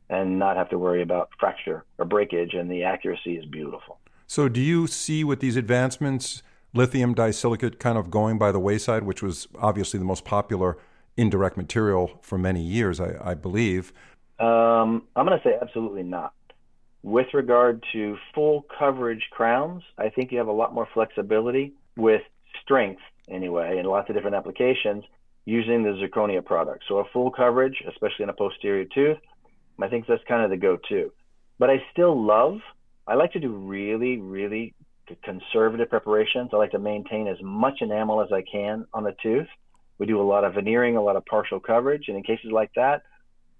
and 0.08 0.38
not 0.38 0.56
have 0.56 0.70
to 0.70 0.78
worry 0.78 1.02
about 1.02 1.30
fracture 1.38 1.84
or 1.98 2.04
breakage, 2.04 2.54
and 2.54 2.70
the 2.70 2.84
accuracy 2.84 3.36
is 3.36 3.44
beautiful. 3.46 3.98
So, 4.26 4.48
do 4.48 4.60
you 4.60 4.86
see 4.86 5.24
with 5.24 5.40
these 5.40 5.56
advancements 5.56 6.42
lithium 6.74 7.14
disilicate 7.14 7.78
kind 7.78 7.98
of 7.98 8.10
going 8.10 8.38
by 8.38 8.52
the 8.52 8.58
wayside, 8.58 9.04
which 9.04 9.22
was 9.22 9.46
obviously 9.58 9.98
the 9.98 10.04
most 10.04 10.24
popular 10.24 10.78
indirect 11.16 11.56
material 11.56 12.18
for 12.22 12.38
many 12.38 12.62
years, 12.62 13.00
I, 13.00 13.16
I 13.22 13.34
believe? 13.34 13.92
Um, 14.38 15.02
I'm 15.14 15.26
going 15.26 15.38
to 15.38 15.44
say 15.44 15.56
absolutely 15.60 16.02
not. 16.02 16.32
With 17.02 17.26
regard 17.34 17.82
to 17.92 18.16
full 18.34 18.64
coverage 18.78 19.26
crowns, 19.32 19.82
I 19.98 20.08
think 20.08 20.30
you 20.30 20.38
have 20.38 20.46
a 20.46 20.52
lot 20.52 20.72
more 20.72 20.86
flexibility 20.94 21.74
with 21.96 22.22
strength 22.62 23.00
anyway, 23.28 23.78
in 23.78 23.86
lots 23.86 24.08
of 24.08 24.14
different 24.14 24.36
applications 24.36 25.04
using 25.44 25.82
the 25.82 25.90
zirconia 25.90 26.44
product. 26.44 26.84
So 26.86 26.98
a 26.98 27.04
full 27.12 27.30
coverage, 27.30 27.82
especially 27.88 28.22
in 28.24 28.28
a 28.28 28.34
posterior 28.34 28.84
tooth, 28.84 29.18
I 29.80 29.88
think 29.88 30.06
that's 30.06 30.22
kind 30.28 30.44
of 30.44 30.50
the 30.50 30.56
go-to. 30.56 31.12
But 31.58 31.70
I 31.70 31.82
still 31.92 32.20
love, 32.24 32.60
I 33.06 33.14
like 33.14 33.32
to 33.32 33.40
do 33.40 33.52
really, 33.52 34.18
really 34.18 34.74
conservative 35.24 35.90
preparations. 35.90 36.50
I 36.52 36.56
like 36.56 36.70
to 36.70 36.78
maintain 36.78 37.26
as 37.26 37.36
much 37.42 37.78
enamel 37.80 38.20
as 38.20 38.30
I 38.32 38.42
can 38.42 38.86
on 38.94 39.02
the 39.02 39.14
tooth. 39.20 39.48
We 39.98 40.06
do 40.06 40.20
a 40.20 40.22
lot 40.22 40.44
of 40.44 40.54
veneering, 40.54 40.96
a 40.96 41.02
lot 41.02 41.16
of 41.16 41.26
partial 41.26 41.58
coverage, 41.58 42.04
and 42.06 42.16
in 42.16 42.22
cases 42.22 42.52
like 42.52 42.70
that, 42.76 43.02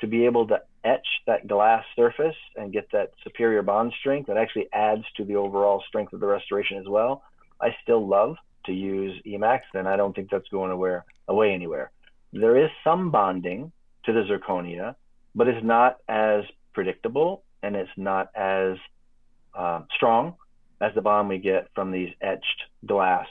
to 0.02 0.09
be 0.09 0.26
able 0.26 0.49
to 0.49 0.61
etch 0.85 1.06
that 1.28 1.47
glass 1.47 1.85
surface 1.94 2.35
and 2.56 2.73
get 2.73 2.90
that 2.92 3.12
superior 3.23 3.62
bond 3.62 3.92
strength 4.00 4.26
that 4.26 4.37
actually 4.37 4.68
adds 4.73 5.04
to 5.16 5.25
the 5.25 5.37
overall 5.37 5.82
strength 5.87 6.12
of 6.12 6.18
the 6.18 6.26
restoration 6.26 6.76
as 6.76 6.87
well. 6.88 7.23
I 7.61 7.68
still 7.85 8.06
love 8.06 8.35
to 8.66 8.73
use 8.73 9.14
Emax, 9.25 9.61
and 9.75 9.88
I 9.88 9.97
don't 9.97 10.14
think 10.14 10.28
that's 10.28 10.49
going 10.49 10.73
away, 10.73 10.99
away 11.28 11.52
anywhere. 11.54 11.92
There 12.32 12.62
is 12.62 12.68
some 12.82 13.12
bonding 13.12 13.71
to 14.04 14.12
the 14.12 14.23
zirconia, 14.23 14.97
but 15.37 15.47
it's 15.47 15.64
not 15.64 15.99
as 16.09 16.42
predictable 16.75 17.44
and 17.62 17.76
it's 17.76 17.90
not 17.97 18.30
as 18.35 18.76
uh, 19.54 19.82
strong 19.94 20.35
as 20.80 20.92
the 20.97 21.00
bond 21.00 21.28
we 21.28 21.38
get 21.38 21.68
from 21.76 21.92
these 21.92 22.12
etched 22.21 22.62
glass 22.85 23.26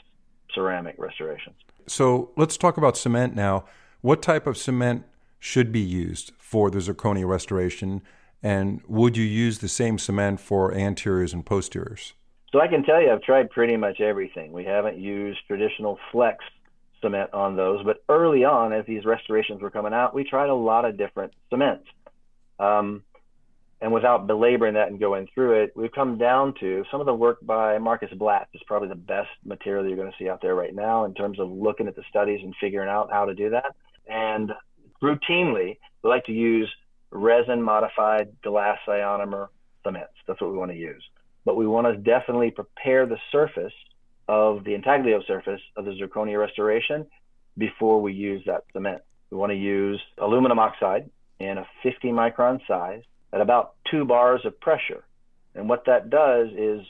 ceramic 0.54 0.94
restorations. 0.96 1.56
So 1.86 2.30
let's 2.38 2.56
talk 2.56 2.78
about 2.78 2.96
cement 2.96 3.34
now. 3.34 3.66
What 4.00 4.22
type 4.22 4.46
of 4.46 4.56
cement 4.56 5.04
should 5.38 5.70
be 5.70 5.80
used 5.80 6.32
for 6.52 6.70
the 6.70 6.80
zirconia 6.80 7.26
restoration? 7.26 8.02
And 8.42 8.82
would 8.86 9.16
you 9.16 9.24
use 9.24 9.60
the 9.60 9.68
same 9.68 9.98
cement 9.98 10.38
for 10.38 10.70
anteriors 10.74 11.32
and 11.32 11.46
posteriors? 11.46 12.12
So 12.52 12.60
I 12.60 12.68
can 12.68 12.82
tell 12.82 13.00
you, 13.00 13.10
I've 13.10 13.22
tried 13.22 13.48
pretty 13.48 13.78
much 13.78 14.02
everything. 14.02 14.52
We 14.52 14.64
haven't 14.64 14.98
used 14.98 15.38
traditional 15.46 15.98
flex 16.12 16.44
cement 17.00 17.32
on 17.32 17.56
those, 17.56 17.82
but 17.86 18.04
early 18.10 18.44
on, 18.44 18.74
as 18.74 18.84
these 18.84 19.06
restorations 19.06 19.62
were 19.62 19.70
coming 19.70 19.94
out, 19.94 20.14
we 20.14 20.24
tried 20.24 20.50
a 20.50 20.54
lot 20.54 20.84
of 20.84 20.98
different 20.98 21.32
cements. 21.48 21.86
Um, 22.58 23.02
and 23.80 23.90
without 23.90 24.26
belaboring 24.26 24.74
that 24.74 24.88
and 24.88 25.00
going 25.00 25.28
through 25.34 25.62
it, 25.62 25.72
we've 25.74 25.90
come 25.90 26.18
down 26.18 26.52
to 26.60 26.84
some 26.90 27.00
of 27.00 27.06
the 27.06 27.14
work 27.14 27.38
by 27.42 27.78
Markus 27.78 28.12
Blatz 28.14 28.50
is 28.52 28.60
probably 28.66 28.88
the 28.88 28.94
best 28.94 29.30
material 29.42 29.86
you're 29.86 29.96
going 29.96 30.12
to 30.12 30.18
see 30.18 30.28
out 30.28 30.42
there 30.42 30.54
right 30.54 30.74
now 30.74 31.06
in 31.06 31.14
terms 31.14 31.40
of 31.40 31.50
looking 31.50 31.88
at 31.88 31.96
the 31.96 32.04
studies 32.10 32.40
and 32.44 32.54
figuring 32.60 32.90
out 32.90 33.10
how 33.10 33.24
to 33.24 33.34
do 33.34 33.48
that. 33.48 33.74
And 34.06 34.52
routinely, 35.02 35.78
we 36.02 36.10
like 36.10 36.24
to 36.26 36.32
use 36.32 36.70
resin 37.10 37.62
modified 37.62 38.28
glass 38.42 38.78
ionomer 38.88 39.48
cements. 39.84 40.12
That's 40.26 40.40
what 40.40 40.50
we 40.52 40.56
want 40.56 40.70
to 40.70 40.76
use 40.78 41.02
but 41.44 41.56
we 41.56 41.66
want 41.66 41.86
to 41.86 41.96
definitely 41.96 42.50
prepare 42.50 43.06
the 43.06 43.18
surface 43.30 43.72
of 44.28 44.64
the 44.64 44.74
intaglio 44.74 45.20
surface 45.26 45.60
of 45.76 45.84
the 45.84 45.92
zirconia 45.92 46.38
restoration 46.38 47.06
before 47.58 48.00
we 48.00 48.12
use 48.12 48.42
that 48.46 48.64
cement. 48.72 49.02
we 49.30 49.36
want 49.36 49.50
to 49.50 49.56
use 49.56 50.00
aluminum 50.18 50.58
oxide 50.58 51.10
in 51.40 51.58
a 51.58 51.66
50 51.82 52.08
micron 52.08 52.60
size 52.66 53.02
at 53.32 53.40
about 53.40 53.74
two 53.90 54.04
bars 54.04 54.40
of 54.44 54.58
pressure. 54.60 55.04
And 55.54 55.68
what 55.68 55.84
that 55.86 56.08
does 56.08 56.48
is 56.56 56.80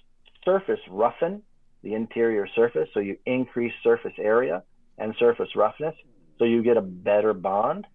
surface 0.44 0.80
roughen 0.88 1.42
the 1.82 1.94
interior 1.94 2.46
surface, 2.54 2.88
so 2.94 3.00
you 3.00 3.16
increase 3.26 3.72
surface 3.82 4.12
area 4.18 4.62
and 4.98 5.14
surface 5.18 5.48
roughness, 5.56 5.94
so 6.38 6.44
you 6.44 6.62
get 6.62 6.76
a 6.76 6.82
better 6.82 7.32
bond 7.32 7.86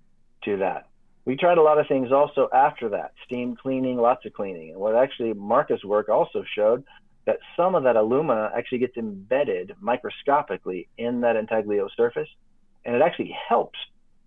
to 0.47 0.57
that. 0.57 0.87
We 1.25 1.35
tried 1.35 1.57
a 1.57 1.61
lot 1.61 1.77
of 1.77 1.87
things 1.87 2.11
also 2.11 2.47
after 2.53 2.89
that, 2.89 3.11
steam 3.25 3.57
cleaning, 3.57 3.97
lots 3.97 4.25
of 4.25 4.33
cleaning. 4.33 4.71
And 4.71 4.79
what 4.79 4.95
actually 4.95 5.33
Markus' 5.33 5.83
work 5.83 6.07
also 6.07 6.43
showed 6.55 6.85
that 7.25 7.39
some 7.57 7.75
of 7.75 7.83
that 7.83 7.97
alumina 7.97 8.49
actually 8.55 8.77
gets 8.77 8.95
embedded 8.95 9.75
microscopically 9.81 10.87
in 10.97 11.21
that 11.21 11.35
intaglio 11.35 11.89
surface, 11.97 12.29
and 12.85 12.95
it 12.95 13.01
actually 13.01 13.35
helps 13.49 13.77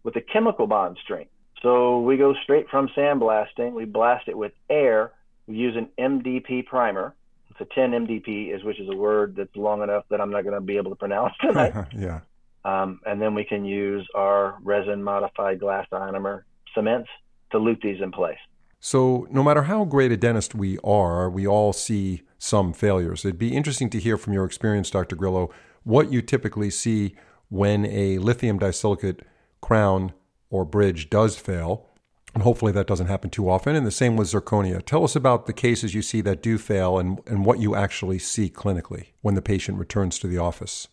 with 0.02 0.12
the 0.12 0.20
chemical 0.20 0.66
bond 0.66 0.98
strength. 1.02 1.30
So 1.62 2.00
we 2.00 2.18
go 2.18 2.34
straight 2.42 2.68
from 2.68 2.88
sandblasting, 2.88 3.72
we 3.72 3.86
blast 3.86 4.28
it 4.28 4.36
with 4.36 4.52
air, 4.68 5.12
we 5.46 5.56
use 5.56 5.76
an 5.76 5.88
MDP 5.98 6.66
primer, 6.66 7.14
It's 7.50 7.60
a 7.60 7.74
10 7.74 7.92
MDP 7.92 8.54
is 8.54 8.62
which 8.62 8.78
is 8.78 8.88
a 8.90 8.96
word 8.96 9.36
that's 9.36 9.56
long 9.56 9.82
enough 9.82 10.04
that 10.10 10.20
I'm 10.20 10.30
not 10.30 10.44
going 10.44 10.54
to 10.54 10.60
be 10.60 10.76
able 10.76 10.90
to 10.90 10.96
pronounce 10.96 11.32
tonight. 11.40 11.72
yeah. 11.96 12.20
Um, 12.64 13.00
and 13.06 13.20
then 13.20 13.34
we 13.34 13.44
can 13.44 13.64
use 13.64 14.06
our 14.14 14.58
resin 14.62 15.02
modified 15.02 15.60
glass 15.60 15.86
ionomer 15.92 16.42
cements 16.74 17.08
to 17.52 17.58
lute 17.58 17.80
these 17.82 18.00
in 18.02 18.12
place. 18.12 18.38
So, 18.82 19.26
no 19.30 19.42
matter 19.42 19.62
how 19.64 19.84
great 19.84 20.12
a 20.12 20.16
dentist 20.16 20.54
we 20.54 20.78
are, 20.82 21.28
we 21.28 21.46
all 21.46 21.72
see 21.72 22.22
some 22.38 22.72
failures. 22.72 23.24
It'd 23.24 23.38
be 23.38 23.54
interesting 23.54 23.90
to 23.90 24.00
hear 24.00 24.16
from 24.16 24.32
your 24.32 24.44
experience, 24.44 24.90
Dr. 24.90 25.16
Grillo, 25.16 25.50
what 25.82 26.10
you 26.10 26.22
typically 26.22 26.70
see 26.70 27.14
when 27.48 27.84
a 27.84 28.18
lithium 28.18 28.58
disilicate 28.58 29.20
crown 29.60 30.12
or 30.48 30.64
bridge 30.64 31.10
does 31.10 31.36
fail 31.36 31.90
and 32.34 32.42
hopefully 32.42 32.72
that 32.72 32.86
doesn't 32.86 33.08
happen 33.08 33.30
too 33.30 33.48
often. 33.50 33.74
And 33.74 33.86
the 33.86 33.90
same 33.90 34.16
with 34.16 34.28
zirconia. 34.28 34.84
Tell 34.84 35.04
us 35.04 35.16
about 35.16 35.46
the 35.46 35.52
cases 35.52 35.94
you 35.94 36.02
see 36.02 36.20
that 36.22 36.42
do 36.42 36.58
fail 36.58 36.98
and, 36.98 37.20
and 37.26 37.44
what 37.44 37.58
you 37.58 37.74
actually 37.74 38.18
see 38.18 38.48
clinically 38.48 39.08
when 39.20 39.34
the 39.34 39.42
patient 39.42 39.78
returns 39.78 40.18
to 40.20 40.28
the 40.28 40.38
office. 40.38 40.88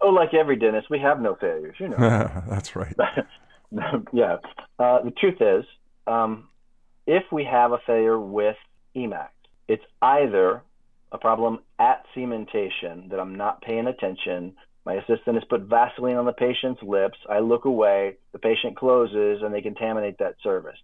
Oh, 0.00 0.10
like 0.10 0.34
every 0.34 0.56
dentist, 0.56 0.88
we 0.90 0.98
have 1.00 1.20
no 1.20 1.36
failures, 1.40 1.76
you 1.78 1.88
know. 1.88 1.96
That's 2.48 2.76
right. 2.76 2.94
yeah. 4.12 4.36
Uh, 4.78 5.02
the 5.02 5.12
truth 5.18 5.40
is, 5.40 5.64
um, 6.06 6.48
if 7.06 7.24
we 7.32 7.44
have 7.44 7.72
a 7.72 7.78
failure 7.86 8.18
with 8.18 8.56
EMAX, 8.96 9.28
it's 9.66 9.84
either 10.00 10.62
a 11.10 11.18
problem 11.18 11.58
at 11.78 12.04
cementation 12.16 13.10
that 13.10 13.18
I'm 13.18 13.36
not 13.36 13.62
paying 13.62 13.86
attention 13.86 14.54
my 14.88 14.94
assistant 14.94 15.34
has 15.34 15.44
put 15.50 15.64
Vaseline 15.64 16.16
on 16.16 16.24
the 16.24 16.32
patient's 16.32 16.82
lips. 16.82 17.18
I 17.28 17.40
look 17.40 17.66
away, 17.66 18.16
the 18.32 18.38
patient 18.38 18.74
closes, 18.74 19.42
and 19.42 19.52
they 19.52 19.60
contaminate 19.60 20.16
that 20.16 20.36
service. 20.42 20.78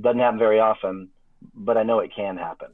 Doesn't 0.00 0.18
happen 0.18 0.40
very 0.40 0.58
often, 0.58 1.10
but 1.54 1.76
I 1.76 1.84
know 1.84 2.00
it 2.00 2.10
can 2.16 2.36
happen. 2.36 2.70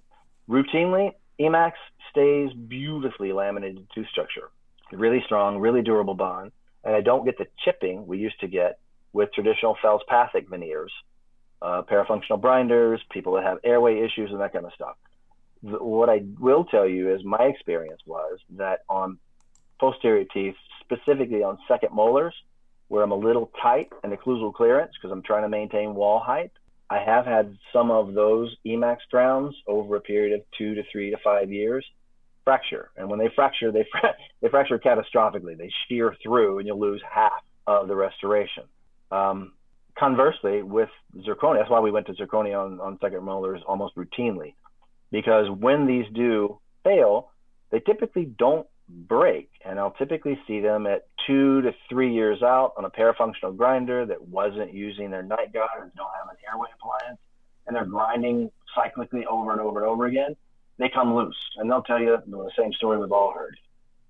Routinely, 0.48 1.10
Emax 1.38 1.72
stays 2.10 2.54
beautifully 2.54 3.30
laminated 3.34 3.86
tooth 3.94 4.06
structure, 4.10 4.48
really 4.92 5.22
strong, 5.24 5.58
really 5.58 5.82
durable 5.82 6.14
bond, 6.14 6.52
and 6.84 6.94
I 6.94 7.00
don't 7.00 7.24
get 7.24 7.38
the 7.38 7.46
chipping 7.64 8.06
we 8.06 8.18
used 8.18 8.40
to 8.40 8.48
get 8.48 8.78
with 9.12 9.32
traditional 9.32 9.76
feldspathic 9.82 10.48
veneers, 10.48 10.92
uh, 11.62 11.82
parafunctional 11.82 12.40
grinders, 12.40 13.00
people 13.10 13.34
that 13.34 13.44
have 13.44 13.58
airway 13.64 14.00
issues, 14.00 14.30
and 14.30 14.40
that 14.40 14.52
kind 14.52 14.64
of 14.64 14.72
stuff. 14.74 14.96
What 15.62 16.08
I 16.08 16.22
will 16.38 16.64
tell 16.64 16.88
you 16.88 17.14
is 17.14 17.22
my 17.24 17.44
experience 17.44 18.00
was 18.06 18.38
that 18.56 18.80
on 18.88 19.18
posterior 19.78 20.24
teeth, 20.24 20.54
specifically 20.80 21.42
on 21.42 21.58
second 21.68 21.92
molars, 21.92 22.34
where 22.88 23.02
I'm 23.02 23.12
a 23.12 23.16
little 23.16 23.50
tight 23.62 23.90
in 24.02 24.10
occlusal 24.10 24.52
clearance 24.54 24.92
because 24.94 25.12
I'm 25.12 25.22
trying 25.22 25.42
to 25.42 25.48
maintain 25.48 25.94
wall 25.94 26.18
height. 26.18 26.50
I 26.88 26.98
have 26.98 27.24
had 27.24 27.56
some 27.72 27.90
of 27.90 28.14
those 28.14 28.56
Emax 28.66 28.98
crowns 29.10 29.54
over 29.66 29.96
a 29.96 30.00
period 30.00 30.32
of 30.38 30.44
two 30.58 30.74
to 30.74 30.82
three 30.90 31.10
to 31.10 31.16
five 31.22 31.52
years 31.52 31.84
fracture. 32.44 32.90
And 32.96 33.08
when 33.08 33.20
they 33.20 33.30
fracture, 33.34 33.70
they, 33.70 33.86
fra- 33.92 34.16
they 34.40 34.48
fracture 34.48 34.78
catastrophically. 34.78 35.56
They 35.56 35.70
shear 35.88 36.14
through 36.22 36.58
and 36.58 36.66
you'll 36.66 36.80
lose 36.80 37.02
half 37.08 37.42
of 37.66 37.88
the 37.88 37.96
restoration. 37.96 38.64
Um, 39.10 39.52
conversely, 39.98 40.62
with 40.62 40.88
zirconia, 41.18 41.58
that's 41.58 41.70
why 41.70 41.80
we 41.80 41.90
went 41.90 42.06
to 42.06 42.14
zirconia 42.14 42.64
on, 42.64 42.80
on 42.80 42.98
second 43.00 43.22
molars 43.22 43.60
almost 43.66 43.96
routinely, 43.96 44.54
because 45.10 45.50
when 45.50 45.86
these 45.86 46.06
do 46.14 46.58
fail, 46.84 47.30
they 47.70 47.80
typically 47.80 48.24
don't 48.24 48.66
break. 48.88 49.50
And 49.64 49.78
I'll 49.78 49.92
typically 49.92 50.38
see 50.46 50.60
them 50.60 50.86
at 50.86 51.06
two 51.26 51.60
to 51.62 51.72
three 51.88 52.12
years 52.12 52.42
out 52.42 52.72
on 52.76 52.84
a 52.84 52.90
parafunctional 52.90 53.56
grinder 53.56 54.06
that 54.06 54.20
wasn't 54.20 54.72
using 54.72 55.10
their 55.10 55.22
night 55.22 55.52
guard 55.52 55.70
or 55.76 55.92
don't 55.96 56.10
have 56.18 56.30
an 56.30 56.36
airway 56.50 56.68
appliance, 56.74 57.20
and 57.66 57.76
they're 57.76 57.84
grinding 57.84 58.50
cyclically 58.76 59.26
over 59.26 59.52
and 59.52 59.60
over 59.60 59.80
and 59.80 59.88
over 59.88 60.06
again. 60.06 60.34
They 60.78 60.88
come 60.88 61.14
loose, 61.14 61.36
and 61.58 61.70
they'll 61.70 61.82
tell 61.82 62.00
you 62.00 62.16
the 62.26 62.50
same 62.58 62.72
story 62.72 62.98
we've 62.98 63.12
all 63.12 63.32
heard. 63.32 63.56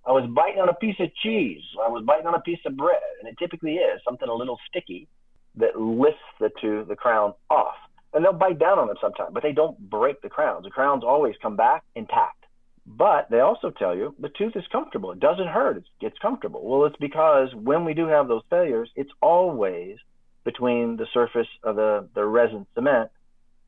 I 0.06 0.12
was 0.12 0.28
biting 0.34 0.60
on 0.60 0.68
a 0.68 0.74
piece 0.74 0.96
of 0.98 1.14
cheese. 1.22 1.62
I 1.84 1.88
was 1.88 2.04
biting 2.06 2.26
on 2.26 2.34
a 2.34 2.40
piece 2.40 2.60
of 2.66 2.76
bread, 2.76 2.96
and 3.20 3.28
it 3.28 3.36
typically 3.38 3.74
is 3.74 4.00
something 4.04 4.28
a 4.28 4.34
little 4.34 4.58
sticky 4.68 5.08
that 5.56 5.78
lifts 5.78 6.18
the 6.38 6.50
tooth, 6.60 6.88
the 6.88 6.96
crown 6.96 7.34
off. 7.50 7.74
And 8.12 8.24
they'll 8.24 8.32
bite 8.32 8.58
down 8.58 8.78
on 8.78 8.88
them 8.88 8.96
sometimes, 9.00 9.30
but 9.32 9.42
they 9.42 9.52
don't 9.52 9.78
break 9.90 10.20
the 10.22 10.28
crowns. 10.28 10.64
The 10.64 10.70
crowns 10.70 11.04
always 11.04 11.34
come 11.42 11.56
back 11.56 11.84
intact. 11.94 12.44
But 12.86 13.30
they 13.30 13.40
also 13.40 13.70
tell 13.70 13.94
you 13.94 14.14
the 14.18 14.30
tooth 14.30 14.56
is 14.56 14.64
comfortable. 14.72 15.12
It 15.12 15.20
doesn't 15.20 15.46
hurt. 15.46 15.76
It's, 15.76 15.88
it's 16.00 16.18
comfortable. 16.18 16.66
Well, 16.66 16.86
it's 16.86 16.96
because 16.96 17.54
when 17.54 17.84
we 17.84 17.94
do 17.94 18.08
have 18.08 18.26
those 18.26 18.42
failures, 18.50 18.90
it's 18.96 19.12
always 19.20 19.96
between 20.44 20.96
the 20.96 21.06
surface 21.12 21.46
of 21.62 21.76
the, 21.76 22.08
the 22.14 22.24
resin 22.24 22.66
cement 22.74 23.10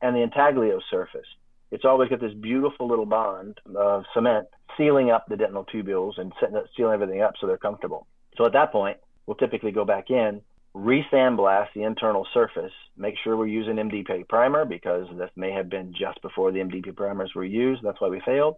and 0.01 0.15
the 0.15 0.21
intaglio 0.21 0.79
surface. 0.89 1.27
It's 1.71 1.85
always 1.85 2.09
got 2.09 2.19
this 2.19 2.33
beautiful 2.33 2.87
little 2.87 3.05
bond 3.05 3.59
of 3.75 4.03
cement 4.13 4.47
sealing 4.77 5.11
up 5.11 5.25
the 5.27 5.37
dental 5.37 5.65
tubules 5.65 6.17
and 6.17 6.33
setting, 6.39 6.61
sealing 6.75 6.93
everything 6.93 7.21
up 7.21 7.33
so 7.39 7.47
they're 7.47 7.57
comfortable. 7.57 8.07
So 8.37 8.45
at 8.45 8.53
that 8.53 8.71
point, 8.71 8.97
we'll 9.25 9.37
typically 9.37 9.71
go 9.71 9.85
back 9.85 10.09
in, 10.09 10.41
re-sandblast 10.73 11.67
the 11.75 11.83
internal 11.83 12.27
surface, 12.33 12.71
make 12.97 13.15
sure 13.23 13.37
we're 13.37 13.47
using 13.47 13.75
MDP 13.75 14.27
primer 14.27 14.65
because 14.65 15.07
this 15.17 15.29
may 15.35 15.51
have 15.51 15.69
been 15.69 15.93
just 15.93 16.21
before 16.21 16.51
the 16.51 16.59
MDP 16.59 16.95
primers 16.95 17.31
were 17.35 17.45
used. 17.45 17.83
That's 17.83 18.01
why 18.01 18.09
we 18.09 18.21
failed. 18.25 18.55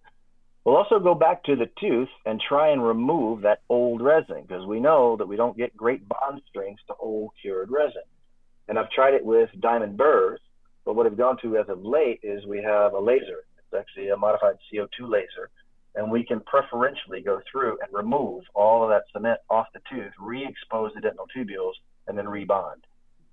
We'll 0.63 0.77
also 0.77 0.99
go 0.99 1.13
back 1.13 1.43
to 1.43 1.55
the 1.55 1.69
tooth 1.79 2.09
and 2.25 2.41
try 2.41 2.69
and 2.69 2.83
remove 2.83 3.41
that 3.41 3.61
old 3.69 4.01
resin 4.01 4.45
because 4.47 4.65
we 4.65 4.79
know 4.79 5.15
that 5.17 5.27
we 5.27 5.35
don't 5.35 5.55
get 5.55 5.77
great 5.77 6.07
bond 6.07 6.41
strengths 6.49 6.81
to 6.87 6.95
old 6.99 7.31
cured 7.39 7.69
resin. 7.69 8.01
And 8.67 8.79
I've 8.79 8.89
tried 8.89 9.13
it 9.13 9.23
with 9.23 9.49
diamond 9.59 9.95
burrs, 9.95 10.39
but 10.83 10.95
what 10.95 11.05
I've 11.05 11.17
gone 11.17 11.37
to 11.43 11.57
as 11.57 11.69
of 11.69 11.83
late 11.83 12.21
is 12.23 12.47
we 12.47 12.63
have 12.63 12.93
a 12.93 12.99
laser. 12.99 13.45
It's 13.59 13.79
actually 13.79 14.09
a 14.09 14.17
modified 14.17 14.55
CO2 14.73 15.07
laser, 15.07 15.51
and 15.95 16.11
we 16.11 16.23
can 16.23 16.41
preferentially 16.41 17.21
go 17.21 17.41
through 17.51 17.77
and 17.81 17.91
remove 17.91 18.43
all 18.53 18.83
of 18.83 18.89
that 18.89 19.03
cement 19.13 19.39
off 19.49 19.67
the 19.73 19.79
tooth, 19.89 20.11
re-expose 20.19 20.91
the 20.93 21.01
dental 21.01 21.25
tubules, 21.35 21.73
and 22.07 22.17
then 22.17 22.25
rebond. 22.25 22.81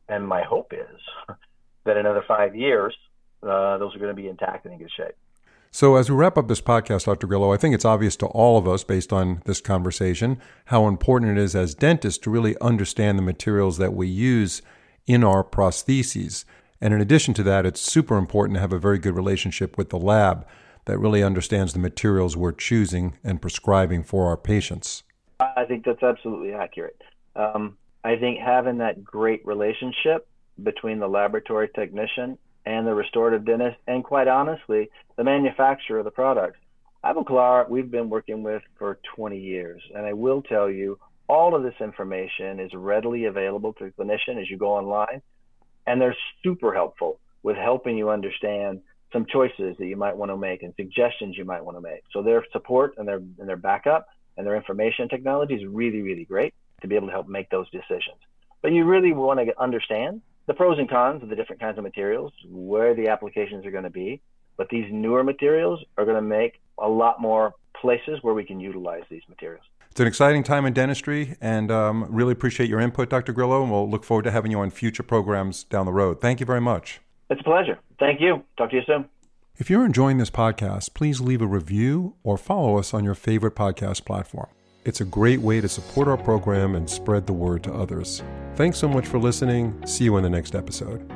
And 0.08 0.26
my 0.26 0.42
hope 0.42 0.72
is 0.72 1.00
that 1.84 1.96
another 1.96 2.24
five 2.26 2.54
years, 2.54 2.94
uh, 3.42 3.78
those 3.78 3.94
are 3.94 3.98
going 3.98 4.14
to 4.14 4.20
be 4.20 4.28
intact 4.28 4.64
and 4.64 4.74
in 4.74 4.80
good 4.80 4.90
shape. 4.96 5.16
So, 5.74 5.96
as 5.96 6.10
we 6.10 6.16
wrap 6.16 6.36
up 6.36 6.48
this 6.48 6.60
podcast, 6.60 7.06
Dr. 7.06 7.26
Grillo, 7.26 7.50
I 7.50 7.56
think 7.56 7.74
it's 7.74 7.86
obvious 7.86 8.14
to 8.16 8.26
all 8.26 8.58
of 8.58 8.68
us, 8.68 8.84
based 8.84 9.10
on 9.10 9.40
this 9.46 9.62
conversation, 9.62 10.38
how 10.66 10.86
important 10.86 11.32
it 11.32 11.40
is 11.40 11.56
as 11.56 11.74
dentists 11.74 12.22
to 12.24 12.30
really 12.30 12.58
understand 12.60 13.18
the 13.18 13.22
materials 13.22 13.78
that 13.78 13.94
we 13.94 14.06
use 14.06 14.60
in 15.06 15.24
our 15.24 15.42
prostheses. 15.42 16.44
And 16.78 16.92
in 16.92 17.00
addition 17.00 17.32
to 17.34 17.42
that, 17.44 17.64
it's 17.64 17.80
super 17.80 18.18
important 18.18 18.56
to 18.56 18.60
have 18.60 18.74
a 18.74 18.78
very 18.78 18.98
good 18.98 19.16
relationship 19.16 19.78
with 19.78 19.88
the 19.88 19.98
lab 19.98 20.46
that 20.84 20.98
really 20.98 21.22
understands 21.22 21.72
the 21.72 21.78
materials 21.78 22.36
we're 22.36 22.52
choosing 22.52 23.18
and 23.22 23.40
prescribing 23.40 24.02
for 24.02 24.26
our 24.26 24.36
patients. 24.36 25.02
I 25.40 25.64
think 25.64 25.84
that's 25.84 26.02
absolutely 26.02 26.52
accurate. 26.52 27.00
Um, 27.36 27.76
I 28.04 28.16
think 28.16 28.38
having 28.38 28.78
that 28.78 29.04
great 29.04 29.44
relationship 29.46 30.26
between 30.62 30.98
the 30.98 31.08
laboratory 31.08 31.68
technician 31.74 32.38
and 32.66 32.86
the 32.86 32.94
restorative 32.94 33.44
dentist, 33.44 33.76
and 33.86 34.04
quite 34.04 34.28
honestly, 34.28 34.88
the 35.16 35.24
manufacturer 35.24 35.98
of 35.98 36.04
the 36.04 36.10
products. 36.10 36.58
Ivoclar, 37.04 37.68
we've 37.68 37.90
been 37.90 38.08
working 38.08 38.42
with 38.42 38.62
for 38.78 38.98
20 39.16 39.38
years, 39.38 39.82
and 39.94 40.06
I 40.06 40.12
will 40.12 40.42
tell 40.42 40.70
you, 40.70 40.98
all 41.28 41.54
of 41.54 41.62
this 41.62 41.74
information 41.80 42.60
is 42.60 42.70
readily 42.74 43.24
available 43.24 43.72
to 43.74 43.84
the 43.84 43.90
clinician 43.90 44.40
as 44.40 44.48
you 44.48 44.56
go 44.56 44.76
online, 44.76 45.22
and 45.86 46.00
they're 46.00 46.16
super 46.44 46.72
helpful 46.72 47.18
with 47.42 47.56
helping 47.56 47.96
you 47.96 48.10
understand 48.10 48.80
some 49.12 49.26
choices 49.26 49.76
that 49.78 49.86
you 49.86 49.96
might 49.96 50.16
want 50.16 50.30
to 50.30 50.36
make 50.36 50.62
and 50.62 50.72
suggestions 50.76 51.36
you 51.36 51.44
might 51.44 51.64
want 51.64 51.76
to 51.76 51.80
make. 51.80 52.02
So 52.12 52.22
their 52.22 52.44
support 52.52 52.94
and 52.96 53.06
their 53.06 53.16
and 53.16 53.48
their 53.48 53.56
backup 53.56 54.06
and 54.36 54.46
their 54.46 54.56
information 54.56 55.08
technology 55.08 55.54
is 55.54 55.64
really 55.66 56.02
really 56.02 56.24
great 56.24 56.54
to 56.80 56.88
be 56.88 56.96
able 56.96 57.08
to 57.08 57.12
help 57.12 57.28
make 57.28 57.50
those 57.50 57.68
decisions. 57.70 58.18
But 58.62 58.72
you 58.72 58.84
really 58.84 59.12
want 59.12 59.40
to 59.40 59.60
understand 59.60 60.22
the 60.46 60.54
pros 60.54 60.78
and 60.78 60.88
cons 60.88 61.22
of 61.22 61.28
the 61.28 61.36
different 61.36 61.60
kinds 61.60 61.78
of 61.78 61.84
materials, 61.84 62.32
where 62.48 62.94
the 62.94 63.08
applications 63.08 63.64
are 63.66 63.70
going 63.70 63.84
to 63.84 63.90
be. 63.90 64.20
But 64.56 64.68
these 64.68 64.86
newer 64.92 65.24
materials 65.24 65.82
are 65.96 66.04
going 66.04 66.16
to 66.16 66.22
make 66.22 66.60
a 66.78 66.88
lot 66.88 67.20
more 67.20 67.54
places 67.80 68.18
where 68.22 68.34
we 68.34 68.44
can 68.44 68.60
utilize 68.60 69.02
these 69.10 69.22
materials. 69.28 69.64
It's 69.90 70.00
an 70.00 70.06
exciting 70.06 70.42
time 70.42 70.64
in 70.64 70.72
dentistry, 70.72 71.36
and 71.40 71.70
um, 71.70 72.06
really 72.08 72.32
appreciate 72.32 72.68
your 72.68 72.80
input, 72.80 73.10
Dr. 73.10 73.32
Grillo, 73.32 73.62
and 73.62 73.70
we'll 73.70 73.88
look 73.88 74.04
forward 74.04 74.22
to 74.22 74.30
having 74.30 74.50
you 74.50 74.60
on 74.60 74.70
future 74.70 75.02
programs 75.02 75.64
down 75.64 75.86
the 75.86 75.92
road. 75.92 76.20
Thank 76.20 76.40
you 76.40 76.46
very 76.46 76.60
much. 76.60 77.00
It's 77.32 77.40
a 77.40 77.44
pleasure. 77.44 77.78
Thank 77.98 78.20
you. 78.20 78.44
Talk 78.58 78.70
to 78.70 78.76
you 78.76 78.82
soon. 78.86 79.08
If 79.56 79.70
you're 79.70 79.86
enjoying 79.86 80.18
this 80.18 80.30
podcast, 80.30 80.92
please 80.92 81.18
leave 81.18 81.40
a 81.40 81.46
review 81.46 82.14
or 82.22 82.36
follow 82.36 82.78
us 82.78 82.92
on 82.92 83.04
your 83.04 83.14
favorite 83.14 83.54
podcast 83.54 84.04
platform. 84.04 84.48
It's 84.84 85.00
a 85.00 85.06
great 85.06 85.40
way 85.40 85.62
to 85.62 85.68
support 85.68 86.08
our 86.08 86.18
program 86.18 86.74
and 86.74 86.88
spread 86.90 87.26
the 87.26 87.32
word 87.32 87.64
to 87.64 87.72
others. 87.72 88.22
Thanks 88.56 88.76
so 88.76 88.86
much 88.86 89.06
for 89.06 89.18
listening. 89.18 89.82
See 89.86 90.04
you 90.04 90.16
in 90.18 90.24
the 90.24 90.30
next 90.30 90.54
episode. 90.54 91.10